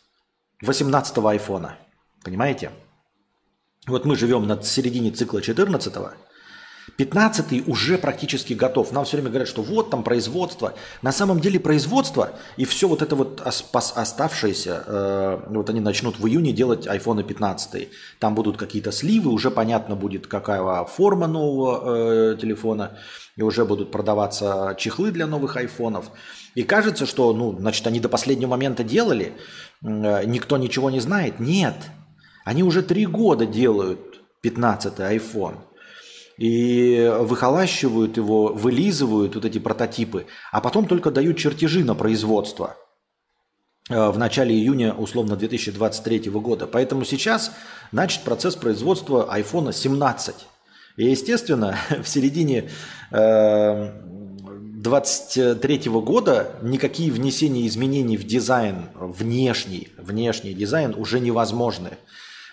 [0.63, 1.73] 18 iPhone,
[2.25, 2.71] понимаете?
[3.87, 5.95] Вот мы живем на середине цикла 14
[6.97, 8.93] 15 уже практически готов.
[8.93, 10.75] Нам все время говорят, что вот там производство.
[11.03, 16.27] На самом деле производство и все вот это вот оставшееся, э, вот они начнут в
[16.27, 17.89] июне делать iPhone 15.
[18.21, 22.97] Там будут какие-то сливы, уже понятно будет, какая форма нового э, телефона,
[23.37, 26.11] и уже будут продаваться чехлы для новых айфонов.
[26.55, 29.33] И кажется, что, ну, значит, они до последнего момента делали,
[29.83, 31.41] э, никто ничего не знает.
[31.41, 31.75] Нет,
[32.45, 35.57] они уже три года делают 15 iPhone
[36.39, 42.77] и выхолащивают его, вылизывают вот эти прототипы, а потом только дают чертежи на производство
[43.89, 46.67] э, в начале июня, условно, 2023 года.
[46.67, 47.53] Поэтому сейчас
[47.91, 50.35] начат процесс производства iPhone 17.
[50.99, 52.69] И, естественно, в середине
[53.11, 61.93] 2023 э, года никакие внесения изменений в дизайн, внешний, внешний дизайн уже невозможны.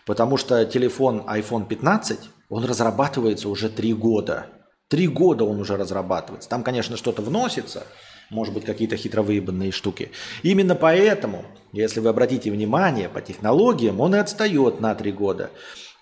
[0.05, 2.19] Потому что телефон iPhone 15
[2.54, 4.45] он разрабатывается уже три года.
[4.88, 6.47] Три года он уже разрабатывается.
[6.47, 7.88] Там, конечно, что-то вносится,
[8.30, 10.12] может быть, какие-то хитро выебанные штуки.
[10.43, 15.49] Именно поэтому, если вы обратите внимание, по технологиям он и отстает на три года.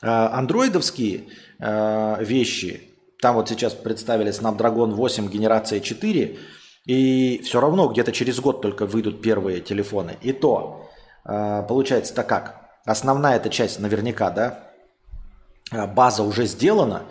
[0.01, 1.29] А, андроидовские
[1.61, 2.81] а, вещи,
[3.21, 6.37] там вот сейчас представили Snapdragon 8 генерация 4,
[6.85, 10.17] и все равно где-то через год только выйдут первые телефоны.
[10.21, 10.89] И то,
[11.23, 12.59] а, получается-то как?
[12.83, 14.70] Основная эта часть наверняка, да,
[15.71, 17.03] база уже сделана,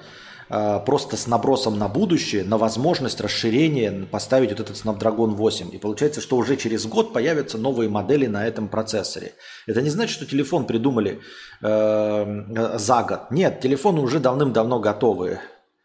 [0.49, 5.75] э, просто с набросом на будущее, на возможность расширения поставить вот этот Snapdragon 8.
[5.75, 9.33] И получается, что уже через год появятся новые модели на этом процессоре.
[9.67, 11.21] Это не значит, что телефон придумали
[11.63, 13.31] э, за год.
[13.31, 15.39] Нет, телефоны уже давным-давно готовы,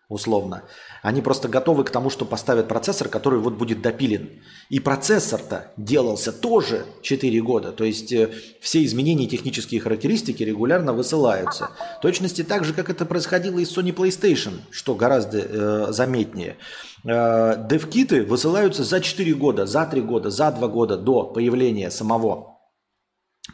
[0.10, 0.64] условно.
[1.02, 4.30] Они просто готовы к тому, что поставят процессор, который вот будет допилен.
[4.70, 7.72] И процессор-то делался тоже 4 года.
[7.72, 8.30] То есть э,
[8.62, 11.70] все изменения технические характеристики регулярно высылаются.
[12.02, 16.58] Точности так же, как это происходило и с Sony PlayStation, что гораздо э, заметнее.
[17.04, 22.60] Э, девкиты высылаются за 4 года, за 3 года, за 2 года до появления самого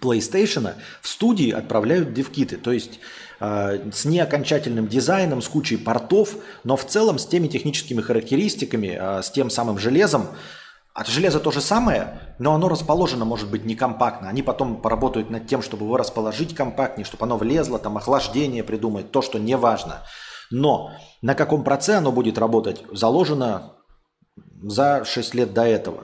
[0.01, 0.73] PlayStation.
[1.01, 2.57] В студии отправляют девкиты.
[2.57, 2.99] То есть
[3.41, 9.31] с неокончательным дизайном, с кучей портов, но в целом с теми техническими характеристиками, э, с
[9.31, 10.27] тем самым железом.
[10.93, 14.29] От железа то же самое, но оно расположено, может быть, не компактно.
[14.29, 19.11] Они потом поработают над тем, чтобы его расположить компактнее, чтобы оно влезло, там охлаждение придумать,
[19.11, 20.03] то, что не важно.
[20.51, 23.73] Но на каком процессе оно будет работать, заложено
[24.61, 26.03] за 6 лет до этого.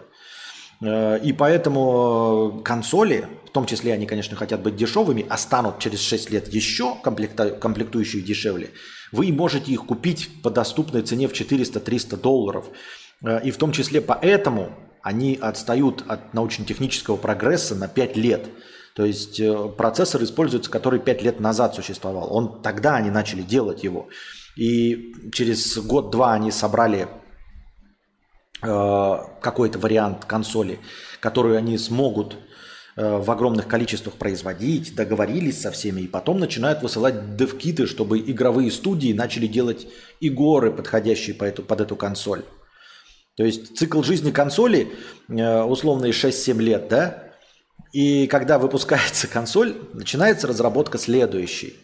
[0.81, 3.27] Э, и поэтому консоли
[3.57, 8.69] том числе они, конечно, хотят быть дешевыми, а станут через 6 лет еще комплектующие дешевле,
[9.11, 12.65] вы можете их купить по доступной цене в 400-300 долларов.
[13.25, 18.47] Э, и в том числе поэтому они отстают от научно-технического прогресса на 5 лет.
[18.95, 22.31] То есть э, процессор используется, который 5 лет назад существовал.
[22.31, 24.07] Он, тогда они начали делать его.
[24.55, 27.07] И через год-два они собрали
[28.61, 30.77] э, какой-то вариант консоли,
[31.19, 32.37] который они смогут
[32.97, 39.13] в огромных количествах производить, договорились со всеми, и потом начинают высылать девкиты, чтобы игровые студии
[39.13, 39.87] начали делать
[40.19, 42.43] игры, подходящие по эту, под эту консоль.
[43.35, 44.91] То есть цикл жизни консоли
[45.29, 47.23] э, условные 6-7 лет, да?
[47.93, 51.75] И когда выпускается консоль, начинается разработка следующей.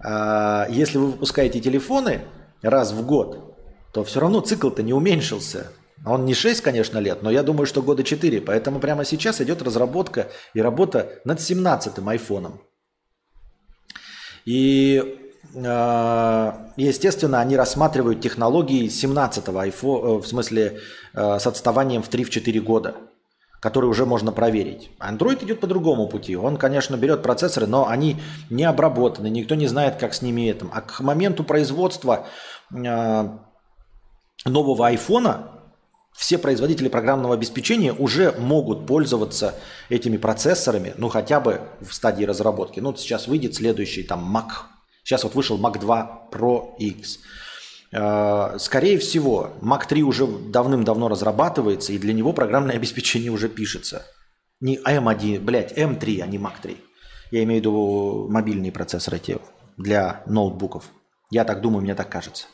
[0.00, 2.22] А, если вы выпускаете телефоны
[2.62, 3.56] раз в год,
[3.92, 5.70] то все равно цикл-то не уменьшился.
[6.06, 8.42] Он не 6, конечно, лет, но я думаю, что года 4.
[8.42, 12.60] Поэтому прямо сейчас идет разработка и работа над 17-м айфоном.
[14.44, 15.18] И,
[15.64, 20.80] а, естественно, они рассматривают технологии 17-го iPhone, э, в смысле
[21.14, 22.94] э, с отставанием в 3-4 года.
[23.60, 24.90] который уже можно проверить.
[25.00, 26.36] Android идет по другому пути.
[26.36, 30.66] Он, конечно, берет процессоры, но они не обработаны, никто не знает, как с ними это.
[30.70, 32.26] А к моменту производства
[32.70, 33.28] э,
[34.44, 35.53] нового айфона
[36.14, 39.56] все производители программного обеспечения уже могут пользоваться
[39.88, 42.80] этими процессорами, ну хотя бы в стадии разработки.
[42.80, 44.50] Ну сейчас выйдет следующий там Mac.
[45.02, 47.18] Сейчас вот вышел Mac 2 Pro X.
[47.92, 54.06] Э, скорее всего, Mac 3 уже давным-давно разрабатывается, и для него программное обеспечение уже пишется.
[54.60, 56.76] Не M1, блядь, M3, а не Mac 3.
[57.32, 59.38] Я имею в виду мобильные процессоры те
[59.76, 60.84] для ноутбуков.
[61.30, 62.46] Я так думаю, мне так кажется.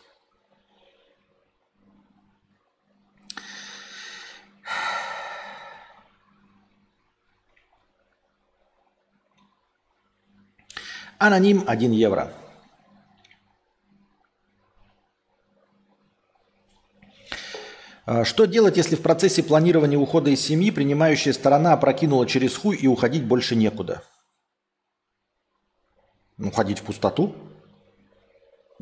[11.20, 12.32] Аноним 1 евро.
[18.06, 22.74] А, что делать, если в процессе планирования ухода из семьи принимающая сторона опрокинула через хуй
[22.74, 24.02] и уходить больше некуда?
[26.38, 27.34] Уходить в пустоту?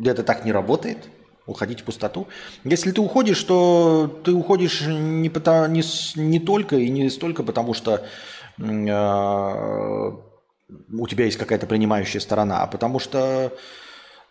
[0.00, 1.08] Это так не работает?
[1.44, 2.28] Уходить в пустоту?
[2.62, 5.82] Если ты уходишь, то ты уходишь не, потому, не,
[6.14, 8.06] не только и не столько потому, что
[8.58, 10.27] э,
[10.68, 13.52] у тебя есть какая-то принимающая сторона, а потому что,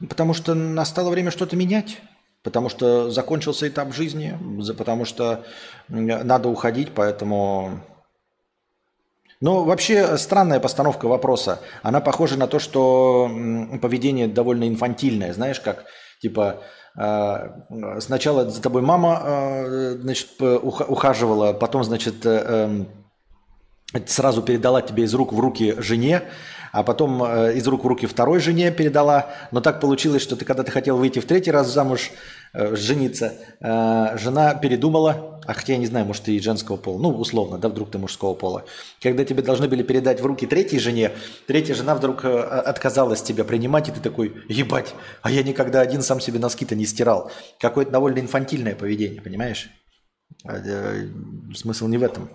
[0.07, 1.97] потому что настало время что-то менять.
[2.43, 4.37] Потому что закончился этап жизни,
[4.77, 5.43] потому что
[5.89, 7.81] надо уходить, поэтому...
[9.41, 11.59] Но вообще странная постановка вопроса.
[11.83, 13.29] Она похожа на то, что
[13.81, 15.33] поведение довольно инфантильное.
[15.33, 15.85] Знаешь, как
[16.21, 16.63] типа
[16.95, 22.87] э, сначала за тобой мама э, значит, ухаживала, потом, значит, э, эм,
[24.05, 26.23] сразу передала тебе из рук в руки жене,
[26.71, 29.29] а потом э, из рук в руки второй жене передала.
[29.51, 32.11] Но так получилось, что ты, когда ты хотел выйти в третий раз замуж,
[32.53, 36.99] э, жениться, э, жена передумала, а хотя я не знаю, может, ты и женского пола,
[36.99, 38.65] ну, условно, да, вдруг ты мужского пола.
[39.01, 41.13] Когда тебе должны были передать в руки третьей жене,
[41.47, 46.19] третья жена вдруг отказалась тебя принимать, и ты такой, ебать, а я никогда один сам
[46.19, 47.31] себе носки-то не стирал.
[47.59, 49.69] Какое-то довольно инфантильное поведение, понимаешь?
[51.55, 52.29] Смысл не в этом.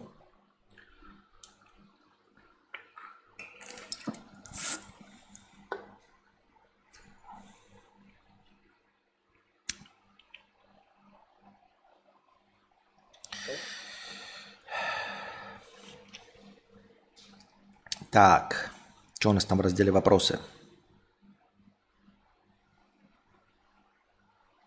[18.13, 18.71] Так,
[19.19, 20.39] что у нас там в разделе «Вопросы»?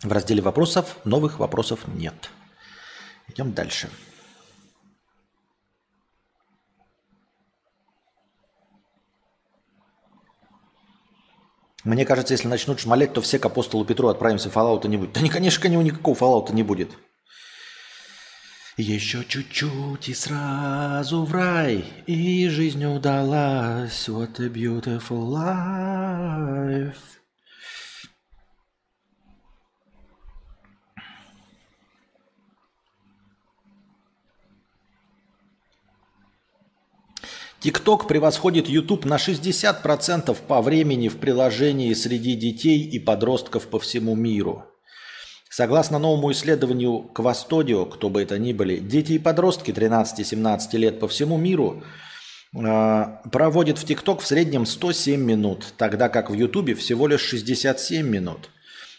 [0.02, 2.32] В разделе вопросов новых вопросов нет.
[3.28, 3.88] Идем дальше.
[11.84, 15.14] Мне кажется, если начнут шмалять, то все к апостолу Петру отправимся, фоллаута не будет.
[15.14, 16.98] Да, не, конечно, никакого фоллаута не будет.
[18.78, 24.09] Еще чуть-чуть и сразу в рай, и жизнь удалась.
[24.09, 26.97] What a beautiful life.
[37.61, 44.15] ТикТок превосходит YouTube на 60% по времени в приложении среди детей и подростков по всему
[44.15, 44.65] миру.
[45.56, 51.08] Согласно новому исследованию Квастодио, кто бы это ни были, дети и подростки 13-17 лет по
[51.08, 51.82] всему миру
[52.53, 58.06] э, проводят в ТикТок в среднем 107 минут, тогда как в Ютубе всего лишь 67
[58.06, 58.49] минут.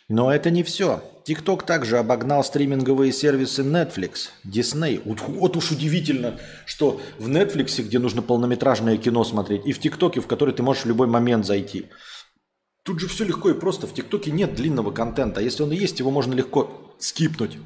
[0.08, 1.04] Но это не все.
[1.26, 5.02] ТикТок также обогнал стриминговые сервисы Netflix, Disney.
[5.04, 10.22] Вот, вот уж удивительно, что в Netflix, где нужно полнометражное кино смотреть, и в ТикТоке,
[10.22, 11.90] в который ты можешь в любой момент зайти–
[12.86, 13.88] Тут же все легко и просто.
[13.88, 15.40] В ТикТоке нет длинного контента.
[15.40, 17.58] Если он и есть, его можно легко скипнуть.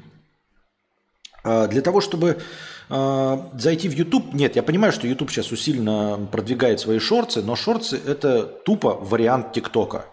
[1.43, 2.41] А, для того, чтобы
[2.89, 7.55] а, зайти в YouTube, нет, я понимаю, что YouTube сейчас усиленно продвигает свои шорты, но
[7.55, 10.05] шорты это тупо вариант ТикТока.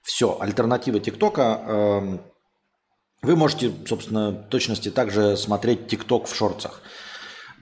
[0.00, 2.20] Все, альтернатива ТикТока.
[3.20, 6.80] Вы можете, собственно, в точности также смотреть ТикТок в шорцах.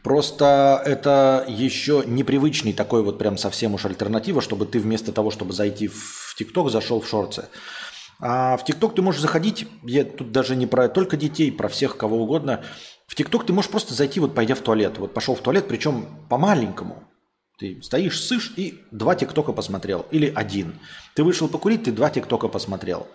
[0.02, 5.52] Просто это еще непривычный такой вот прям совсем уж альтернатива, чтобы ты вместо того, чтобы
[5.52, 7.44] зайти в ТикТок, зашел в шорты.
[8.18, 11.96] А в ТикТок ты можешь заходить, я тут даже не про только детей, про всех
[11.96, 12.62] кого угодно.
[13.06, 14.98] В ТикТок ты можешь просто зайти, вот пойдя в туалет.
[14.98, 17.04] Вот пошел в туалет, причем по-маленькому.
[17.58, 20.06] Ты стоишь, сышь и два ТикТока посмотрел.
[20.10, 20.78] Или один.
[21.14, 23.06] Ты вышел покурить, ты два ТикТока посмотрел.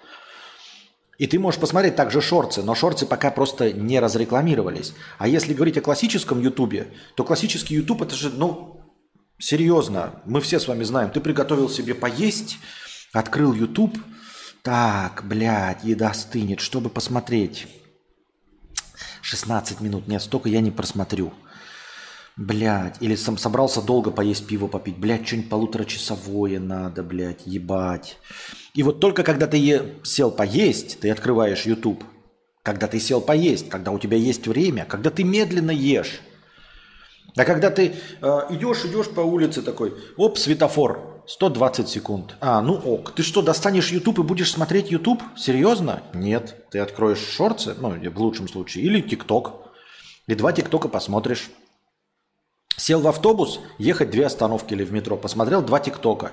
[1.17, 4.93] И ты можешь посмотреть также шорты, но шорты пока просто не разрекламировались.
[5.17, 8.81] А если говорить о классическом Ютубе, то классический Ютуб это же, ну,
[9.39, 11.11] серьезно, мы все с вами знаем.
[11.11, 12.57] Ты приготовил себе поесть,
[13.13, 13.97] открыл Ютуб,
[14.61, 17.67] так, блядь, еда стынет, чтобы посмотреть.
[19.21, 21.33] 16 минут, нет, столько я не просмотрю.
[22.35, 24.97] Блядь, или сам собрался долго поесть пиво попить.
[24.97, 28.17] Блядь, что-нибудь полуторачасовое надо, блядь, ебать.
[28.75, 32.03] И вот только когда ты сел поесть, ты открываешь YouTube.
[32.61, 36.19] Когда ты сел поесть, когда у тебя есть время, когда ты медленно ешь.
[37.37, 42.35] А когда ты э, идешь, идешь по улице такой, оп, светофор, 120 секунд.
[42.41, 43.13] А, ну ок.
[43.13, 45.21] Ты что, достанешь YouTube и будешь смотреть YouTube?
[45.37, 46.03] Серьезно?
[46.13, 46.65] Нет.
[46.71, 49.53] Ты откроешь шорты, ну, в лучшем случае, или ТикТок.
[50.27, 51.49] И два ТикТока посмотришь.
[52.77, 56.31] Сел в автобус, ехать две остановки или в метро, посмотрел два ТикТока.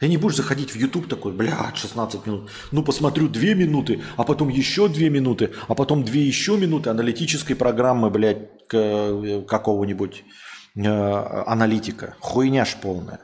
[0.00, 2.50] Ты не будешь заходить в YouTube такой, блядь, 16 минут.
[2.72, 7.54] Ну, посмотрю 2 минуты, а потом еще 2 минуты, а потом 2 еще минуты аналитической
[7.54, 10.24] программы, блядь, какого-нибудь
[10.74, 10.88] э,
[11.46, 12.16] аналитика.
[12.20, 13.20] Хуйня ж полная.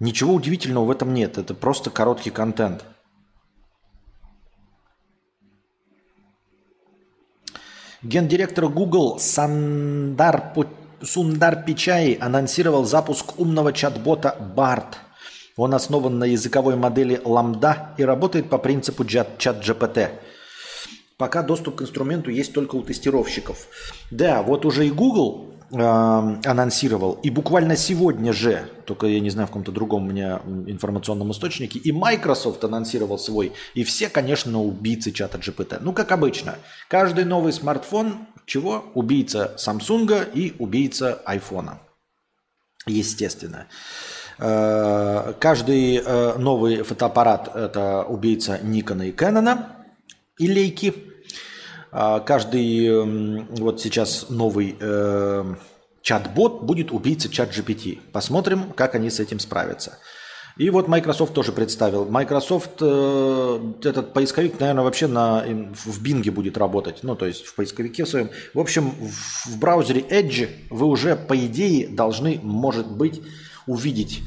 [0.00, 1.36] Ничего удивительного в этом нет.
[1.36, 2.84] Это просто короткий контент.
[8.02, 10.54] Гендиректор Google Сандар,
[11.02, 14.96] Сундар Пичай анонсировал запуск умного чат-бота BART.
[15.56, 20.10] Он основан на языковой модели Lambda и работает по принципу чат-GPT.
[21.18, 23.68] Пока доступ к инструменту есть только у тестировщиков.
[24.10, 29.46] Да, вот уже и Google э, анонсировал, и буквально сегодня же, только я не знаю,
[29.46, 35.12] в каком-то другом у меня информационном источнике, и Microsoft анонсировал свой, и все, конечно, убийцы
[35.12, 35.78] чата GPT.
[35.80, 36.56] Ну, как обычно,
[36.88, 38.86] каждый новый смартфон, чего?
[38.94, 41.76] Убийца Samsung и убийца iPhone.
[42.86, 43.66] Естественно.
[43.68, 49.76] Э, каждый э, новый фотоаппарат– это убийца Никона и Кэнона
[50.38, 50.94] и Лейки.
[51.92, 52.90] А каждый
[53.60, 55.54] вот сейчас новый э,
[56.02, 58.00] чат-бот будет убийца чат GPT.
[58.12, 59.98] Посмотрим, как они с этим справятся.
[60.56, 62.04] И вот Microsoft тоже представил.
[62.04, 66.98] Microsoft, э, этот поисковик, наверное, вообще на, в Bing будет работать.
[67.02, 68.30] Ну, то есть в поисковике своем.
[68.52, 73.22] В общем, в, в браузере Edge вы уже, по идее, должны, может быть,
[73.66, 74.20] увидеть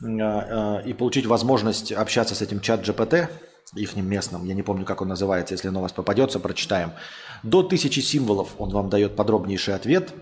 [0.00, 3.28] э, э, и получить возможность общаться с этим чат GPT
[3.74, 6.92] их местным, я не помню, как он называется, если новость попадется, прочитаем.
[7.42, 10.12] До тысячи символов он вам дает подробнейший ответ.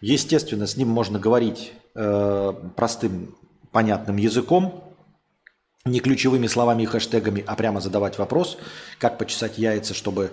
[0.00, 3.34] Естественно, с ним можно говорить э, простым,
[3.72, 4.84] понятным языком,
[5.84, 8.58] не ключевыми словами и хэштегами, а прямо задавать вопрос,
[8.98, 10.30] как почесать яйца, чтобы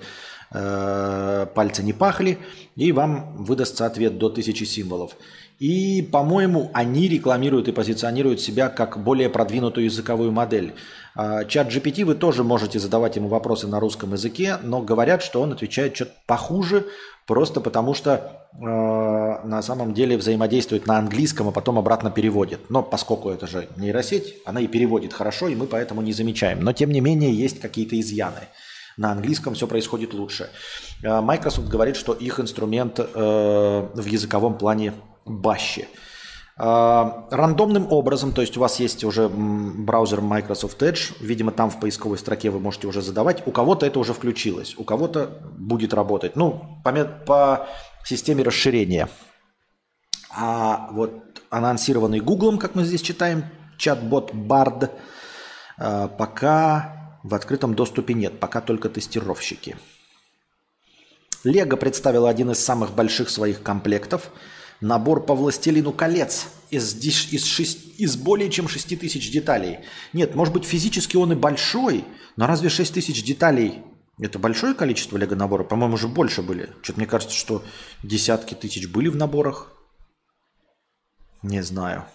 [0.51, 2.37] э, пальцы не пахли,
[2.75, 5.15] и вам выдастся ответ до тысячи символов.
[5.59, 10.75] И, по-моему, они рекламируют и позиционируют себя как более продвинутую языковую модель.
[11.15, 15.41] А, чат GPT вы тоже можете задавать ему вопросы на русском языке, но говорят, что
[15.41, 16.85] он отвечает что-то похуже,
[17.25, 22.69] просто потому что э, на самом деле взаимодействует на английском, а потом обратно переводит.
[22.69, 26.61] Но поскольку это же нейросеть, она и переводит хорошо, и мы поэтому не замечаем.
[26.61, 28.47] Но тем не менее есть какие-то изъяны.
[28.95, 30.49] На английском все происходит лучше.
[31.03, 33.05] Microsoft говорит, что их инструмент э,
[33.93, 34.93] в языковом плане
[35.29, 35.87] баще.
[36.59, 41.79] А, рандомным образом, то есть у вас есть уже браузер Microsoft Edge, видимо, там в
[41.79, 43.45] поисковой строке вы можете уже задавать.
[43.45, 46.35] У кого-то это уже включилось, у кого-то будет работать.
[46.35, 47.67] Ну, по, по
[48.03, 49.07] системе расширения.
[50.31, 53.45] А вот анонсированный Google, как мы здесь читаем,
[53.77, 54.89] чат-бот Bard,
[55.77, 59.77] а, пока в открытом доступе нет, пока только тестировщики.
[61.43, 64.31] Лего представила один из самых больших своих комплектов–
[64.81, 69.79] Набор по «Властелину колец» из, из, шесть, из более чем 6 тысяч деталей.
[70.13, 72.05] Нет, может быть, физически он и большой,
[72.35, 73.81] но разве 6 тысяч деталей–
[74.19, 75.63] это большое количество лего-набора?
[75.63, 76.69] По-моему, уже больше были.
[76.81, 77.63] Что-то мне кажется, что
[78.03, 79.71] десятки тысяч были в наборах.
[81.41, 82.05] Не знаю.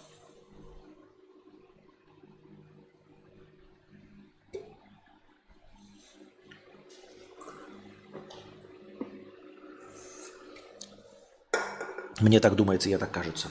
[12.22, 13.48] Мне так думается, я так кажется.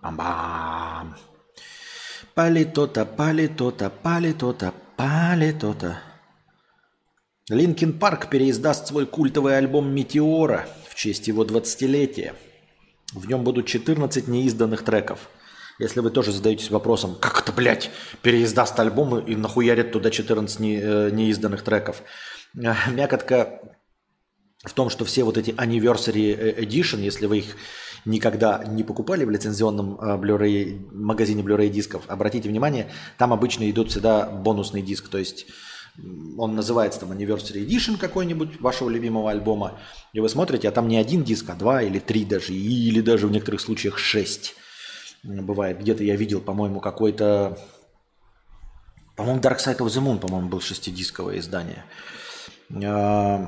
[0.00, 1.14] Бам-бам.
[2.34, 6.00] Палитота, палитота, палитота, палитота.
[7.50, 12.34] Linkin Park переиздаст свой культовый альбом «Meteora» в честь его 20-летия.
[13.12, 15.28] В нем будут 14 неизданных треков–
[15.82, 17.90] если вы тоже задаетесь вопросом, как это, блядь,
[18.22, 22.02] переиздаст альбомы и нахуярит туда 14 не, э, неизданных треков.
[22.54, 23.60] Э, мякотка
[24.64, 27.56] в том, что все вот эти Anniversary Edition, если вы их
[28.04, 33.90] никогда не покупали в лицензионном э, Blu-ray, магазине Blu-ray дисков, обратите внимание, там обычно идут
[33.90, 35.46] всегда бонусный диск, то есть
[36.38, 39.80] он называется там Anniversary Edition какой-нибудь вашего любимого альбома,
[40.12, 43.26] и вы смотрите, а там не один диск, а два или три даже, или даже
[43.26, 44.54] в некоторых случаях шесть
[45.22, 45.80] бывает.
[45.80, 47.58] Где-то я видел, по-моему, какой-то
[49.16, 51.84] По-моему, Dark Side of the Moon, по-моему, был шестидисковое издание.
[52.70, 53.46] Э,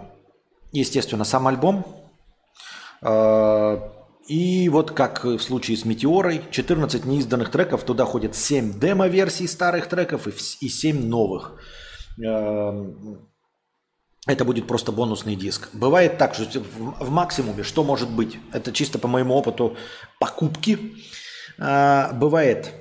[0.72, 1.84] естественно, сам альбом.
[3.02, 3.78] Э,
[4.28, 9.88] и вот как в случае с Метеорой, 14 неизданных треков, туда ходят 7 демо-версий старых
[9.88, 11.60] треков и 7 новых.
[14.26, 15.68] Это будет просто бонусный диск.
[15.74, 19.76] Бывает так, что в максимуме, что может быть, это чисто по моему опыту
[20.18, 20.94] покупки,
[21.58, 22.72] бывает,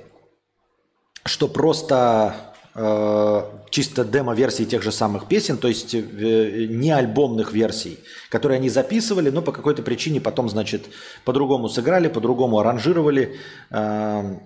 [1.24, 8.00] что просто Э, чисто демо-версии тех же самых песен, то есть э, не альбомных версий,
[8.30, 10.86] которые они записывали, но по какой-то причине потом, значит,
[11.24, 13.36] по-другому сыграли, по-другому аранжировали,
[13.70, 14.38] э,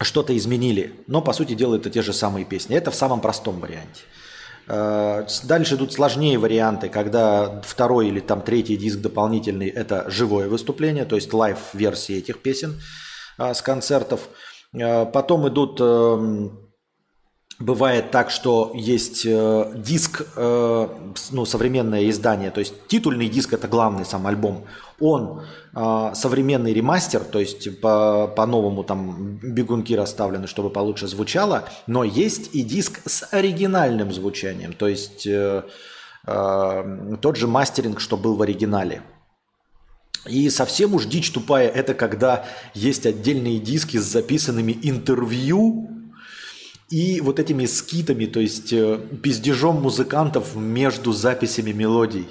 [0.00, 0.94] что-то изменили.
[1.06, 2.74] Но, по сути дела, это те же самые песни.
[2.74, 4.00] Это в самом простом варианте.
[5.46, 11.16] Дальше идут сложнее варианты, когда второй или там третий диск дополнительный– это живое выступление, то
[11.16, 12.80] есть live-версии этих песен
[13.40, 14.28] с концертов.
[14.72, 16.70] Потом идут эм,
[17.60, 20.88] бывает так, что есть э, диск, э,
[21.30, 24.64] ну, современное издание, то есть титульный диск это главный сам альбом,
[24.98, 25.42] он
[25.74, 32.54] э, современный ремастер, то есть по, по-новому там бегунки расставлены, чтобы получше звучало, но есть
[32.54, 35.62] и диск с оригинальным звучанием, то есть э,
[36.24, 39.02] тот же мастеринг, что был в оригинале.
[40.26, 45.88] И совсем уж дичь тупая, это когда есть отдельные диски с записанными интервью
[46.90, 52.26] и вот этими скитами, то есть э, пиздежом музыкантов между записями мелодий.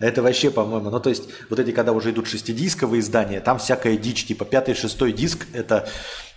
[0.00, 3.96] Это вообще, по-моему, ну то есть вот эти, когда уже идут шестидисковые издания, там всякая
[3.96, 5.88] дичь, типа пятый, шестой диск– это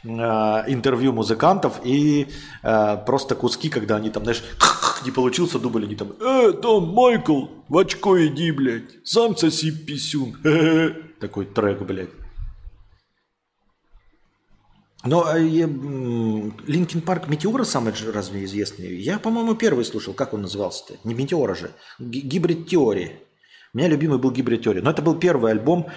[0.03, 2.27] э, интервью музыкантов и
[2.63, 4.43] э, просто куски, когда они там, знаешь,
[5.05, 10.37] не получился дубль, они там «Э, там, Майкл, в очко иди, блядь, сам соси писюн».
[11.19, 12.09] Такой трек, блядь.
[15.03, 18.95] Но Linkin Park Meteora самый разве известный?
[18.97, 20.13] Я, по-моему, первый слушал.
[20.13, 20.95] Как он назывался-то?
[21.05, 21.71] Не Метеора же.
[21.97, 23.21] Гибрид Теории.
[23.73, 24.65] У меня любимый был Гибрид.
[24.65, 25.87] Но это был первый альбом.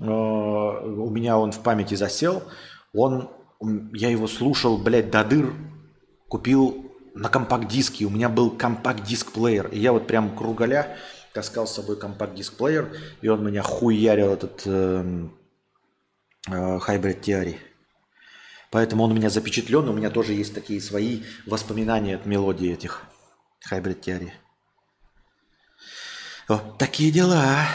[0.00, 2.42] Э, у меня он в памяти засел.
[2.94, 3.30] Он,
[3.92, 5.52] я его слушал, блядь, до дыр.
[6.28, 8.04] Купил на компакт-диске.
[8.04, 9.68] У меня был компакт-диск-плеер.
[9.68, 10.96] И я вот прям кругаля
[11.32, 12.92] таскал с собой компакт-диск-плеер.
[13.20, 15.28] И он меня хуярил этот э,
[16.48, 17.56] э, Hybrid Theory.
[18.70, 23.02] Поэтому он у меня запечатлен, у меня тоже есть такие свои воспоминания от мелодии этих
[23.70, 24.30] Hybrid Theory.
[26.48, 27.66] Вот такие дела.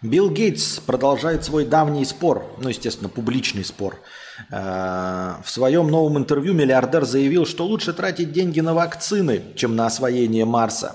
[0.00, 3.98] Билл Гейтс продолжает свой давний спор, ну, естественно, публичный спор.
[4.52, 9.86] Э, в своем новом интервью миллиардер заявил, что лучше тратить деньги на вакцины, чем на
[9.86, 10.94] освоение Марса.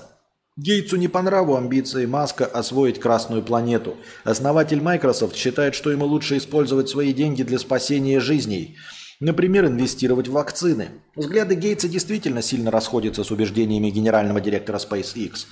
[0.56, 3.96] Гейтсу не по нраву амбиции Маска освоить Красную планету.
[4.24, 8.78] Основатель Microsoft считает, что ему лучше использовать свои деньги для спасения жизней.
[9.22, 10.88] Например, инвестировать в вакцины.
[11.14, 15.46] Взгляды Гейтса действительно сильно расходятся с убеждениями генерального директора SpaceX.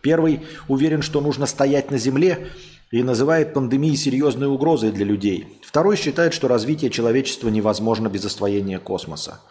[0.00, 2.48] Первый уверен, что нужно стоять на Земле
[2.90, 5.60] и называет пандемии серьезной угрозой для людей.
[5.62, 9.42] Второй считает, что развитие человечества невозможно без освоения космоса.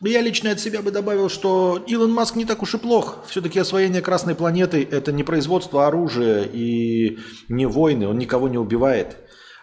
[0.00, 3.24] Я лично от себя бы добавил, что Илон Маск не так уж и плох.
[3.26, 9.16] Все-таки освоение Красной планеты– это не производство оружия и не войны, он никого не убивает.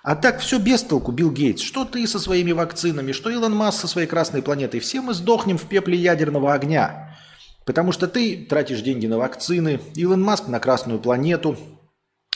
[0.08, 1.62] А так все без толку, Билл Гейтс.
[1.62, 4.80] Что ты со своими вакцинами, что Илон Маск со своей Красной планетой.
[4.80, 7.18] Все мы сдохнем в пепле ядерного огня.
[7.66, 11.58] Потому что ты тратишь деньги на вакцины, Илон Маск на Красную планету–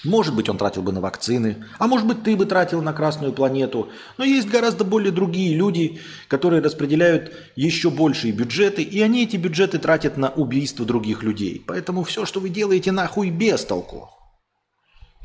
[0.04, 3.34] может быть, он тратил бы на вакцины, а может быть, ты бы тратил на Красную
[3.34, 3.90] планету.
[4.18, 9.78] Но есть гораздо более другие люди, которые распределяют еще большие бюджеты, и они эти бюджеты
[9.78, 11.64] тратят на убийство других людей.
[11.68, 14.10] Поэтому все, что вы делаете, нахуй без толку.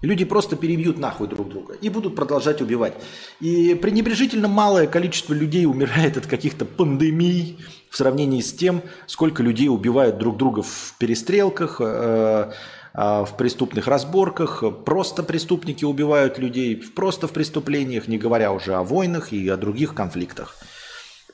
[0.03, 2.95] Люди просто перебьют нахуй друг друга и будут продолжать убивать.
[3.41, 7.59] И пренебрежительно малое количество людей умирает от каких-то пандемий
[7.91, 12.53] в сравнении с тем, сколько людей убивают друг друга в перестрелках, э,
[12.93, 18.83] а, в преступных разборках, просто преступники убивают людей, просто в преступлениях, не говоря уже о
[18.83, 20.57] войнах и о других конфликтах.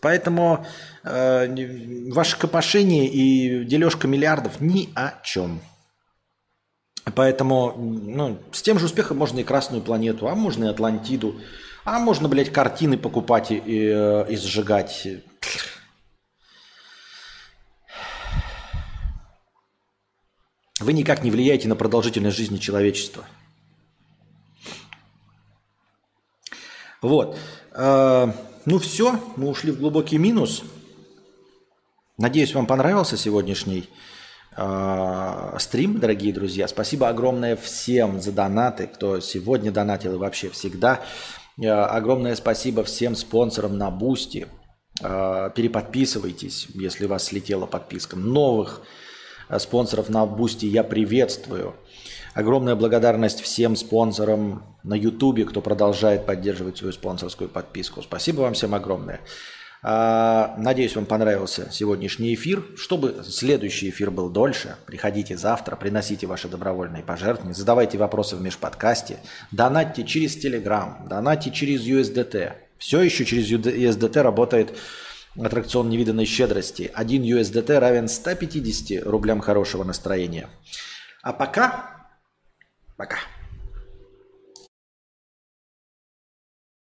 [0.01, 0.67] Поэтому
[1.05, 5.61] э, ваше копошение и дележка миллиардов ни о чем.
[7.05, 11.41] Поэтому ну, с тем же успехом можно и Красную планету, а можно и Атлантиду,
[11.85, 15.09] а можно, блядь, картины покупать и, и, э, и сжигать.
[20.79, 23.25] Вы никак не влияете на продолжительность жизни человечества.
[27.01, 27.37] Вот.
[27.73, 28.33] Э,
[28.65, 30.63] ну все, мы ушли в глубокий минус.
[32.17, 33.89] Надеюсь, вам понравился сегодняшний
[34.57, 36.69] э, стрим, дорогие друзья.
[36.69, 41.01] Спасибо огромное всем за донаты, кто сегодня донатил и вообще всегда.
[41.59, 44.47] Огромное спасибо всем спонсорам на Boosty.
[44.99, 48.17] Переподписывайтесь, если у вас слетела подписка.
[48.17, 48.83] Новых
[49.59, 51.75] спонсоров на Boosty я приветствую.
[52.35, 58.01] Огромная благодарность всем спонсорам на Ютубе, кто продолжает поддерживать свою спонсорскую подписку.
[58.01, 59.21] Спасибо вам всем огромное.
[59.85, 62.65] А, надеюсь, вам понравился сегодняшний эфир.
[62.77, 69.19] Чтобы следующий эфир был дольше, приходите завтра, приносите ваши добровольные пожертвования, задавайте вопросы в межподкасте,
[69.51, 72.53] донатьте через Telegram, донатьте через USDT.
[72.79, 74.77] Все еще через USDT работает
[75.37, 76.91] аттракцион невиданной щедрости.
[76.95, 80.49] Один USDT равен 150 рублям хорошего настроения.
[81.23, 82.09] А пока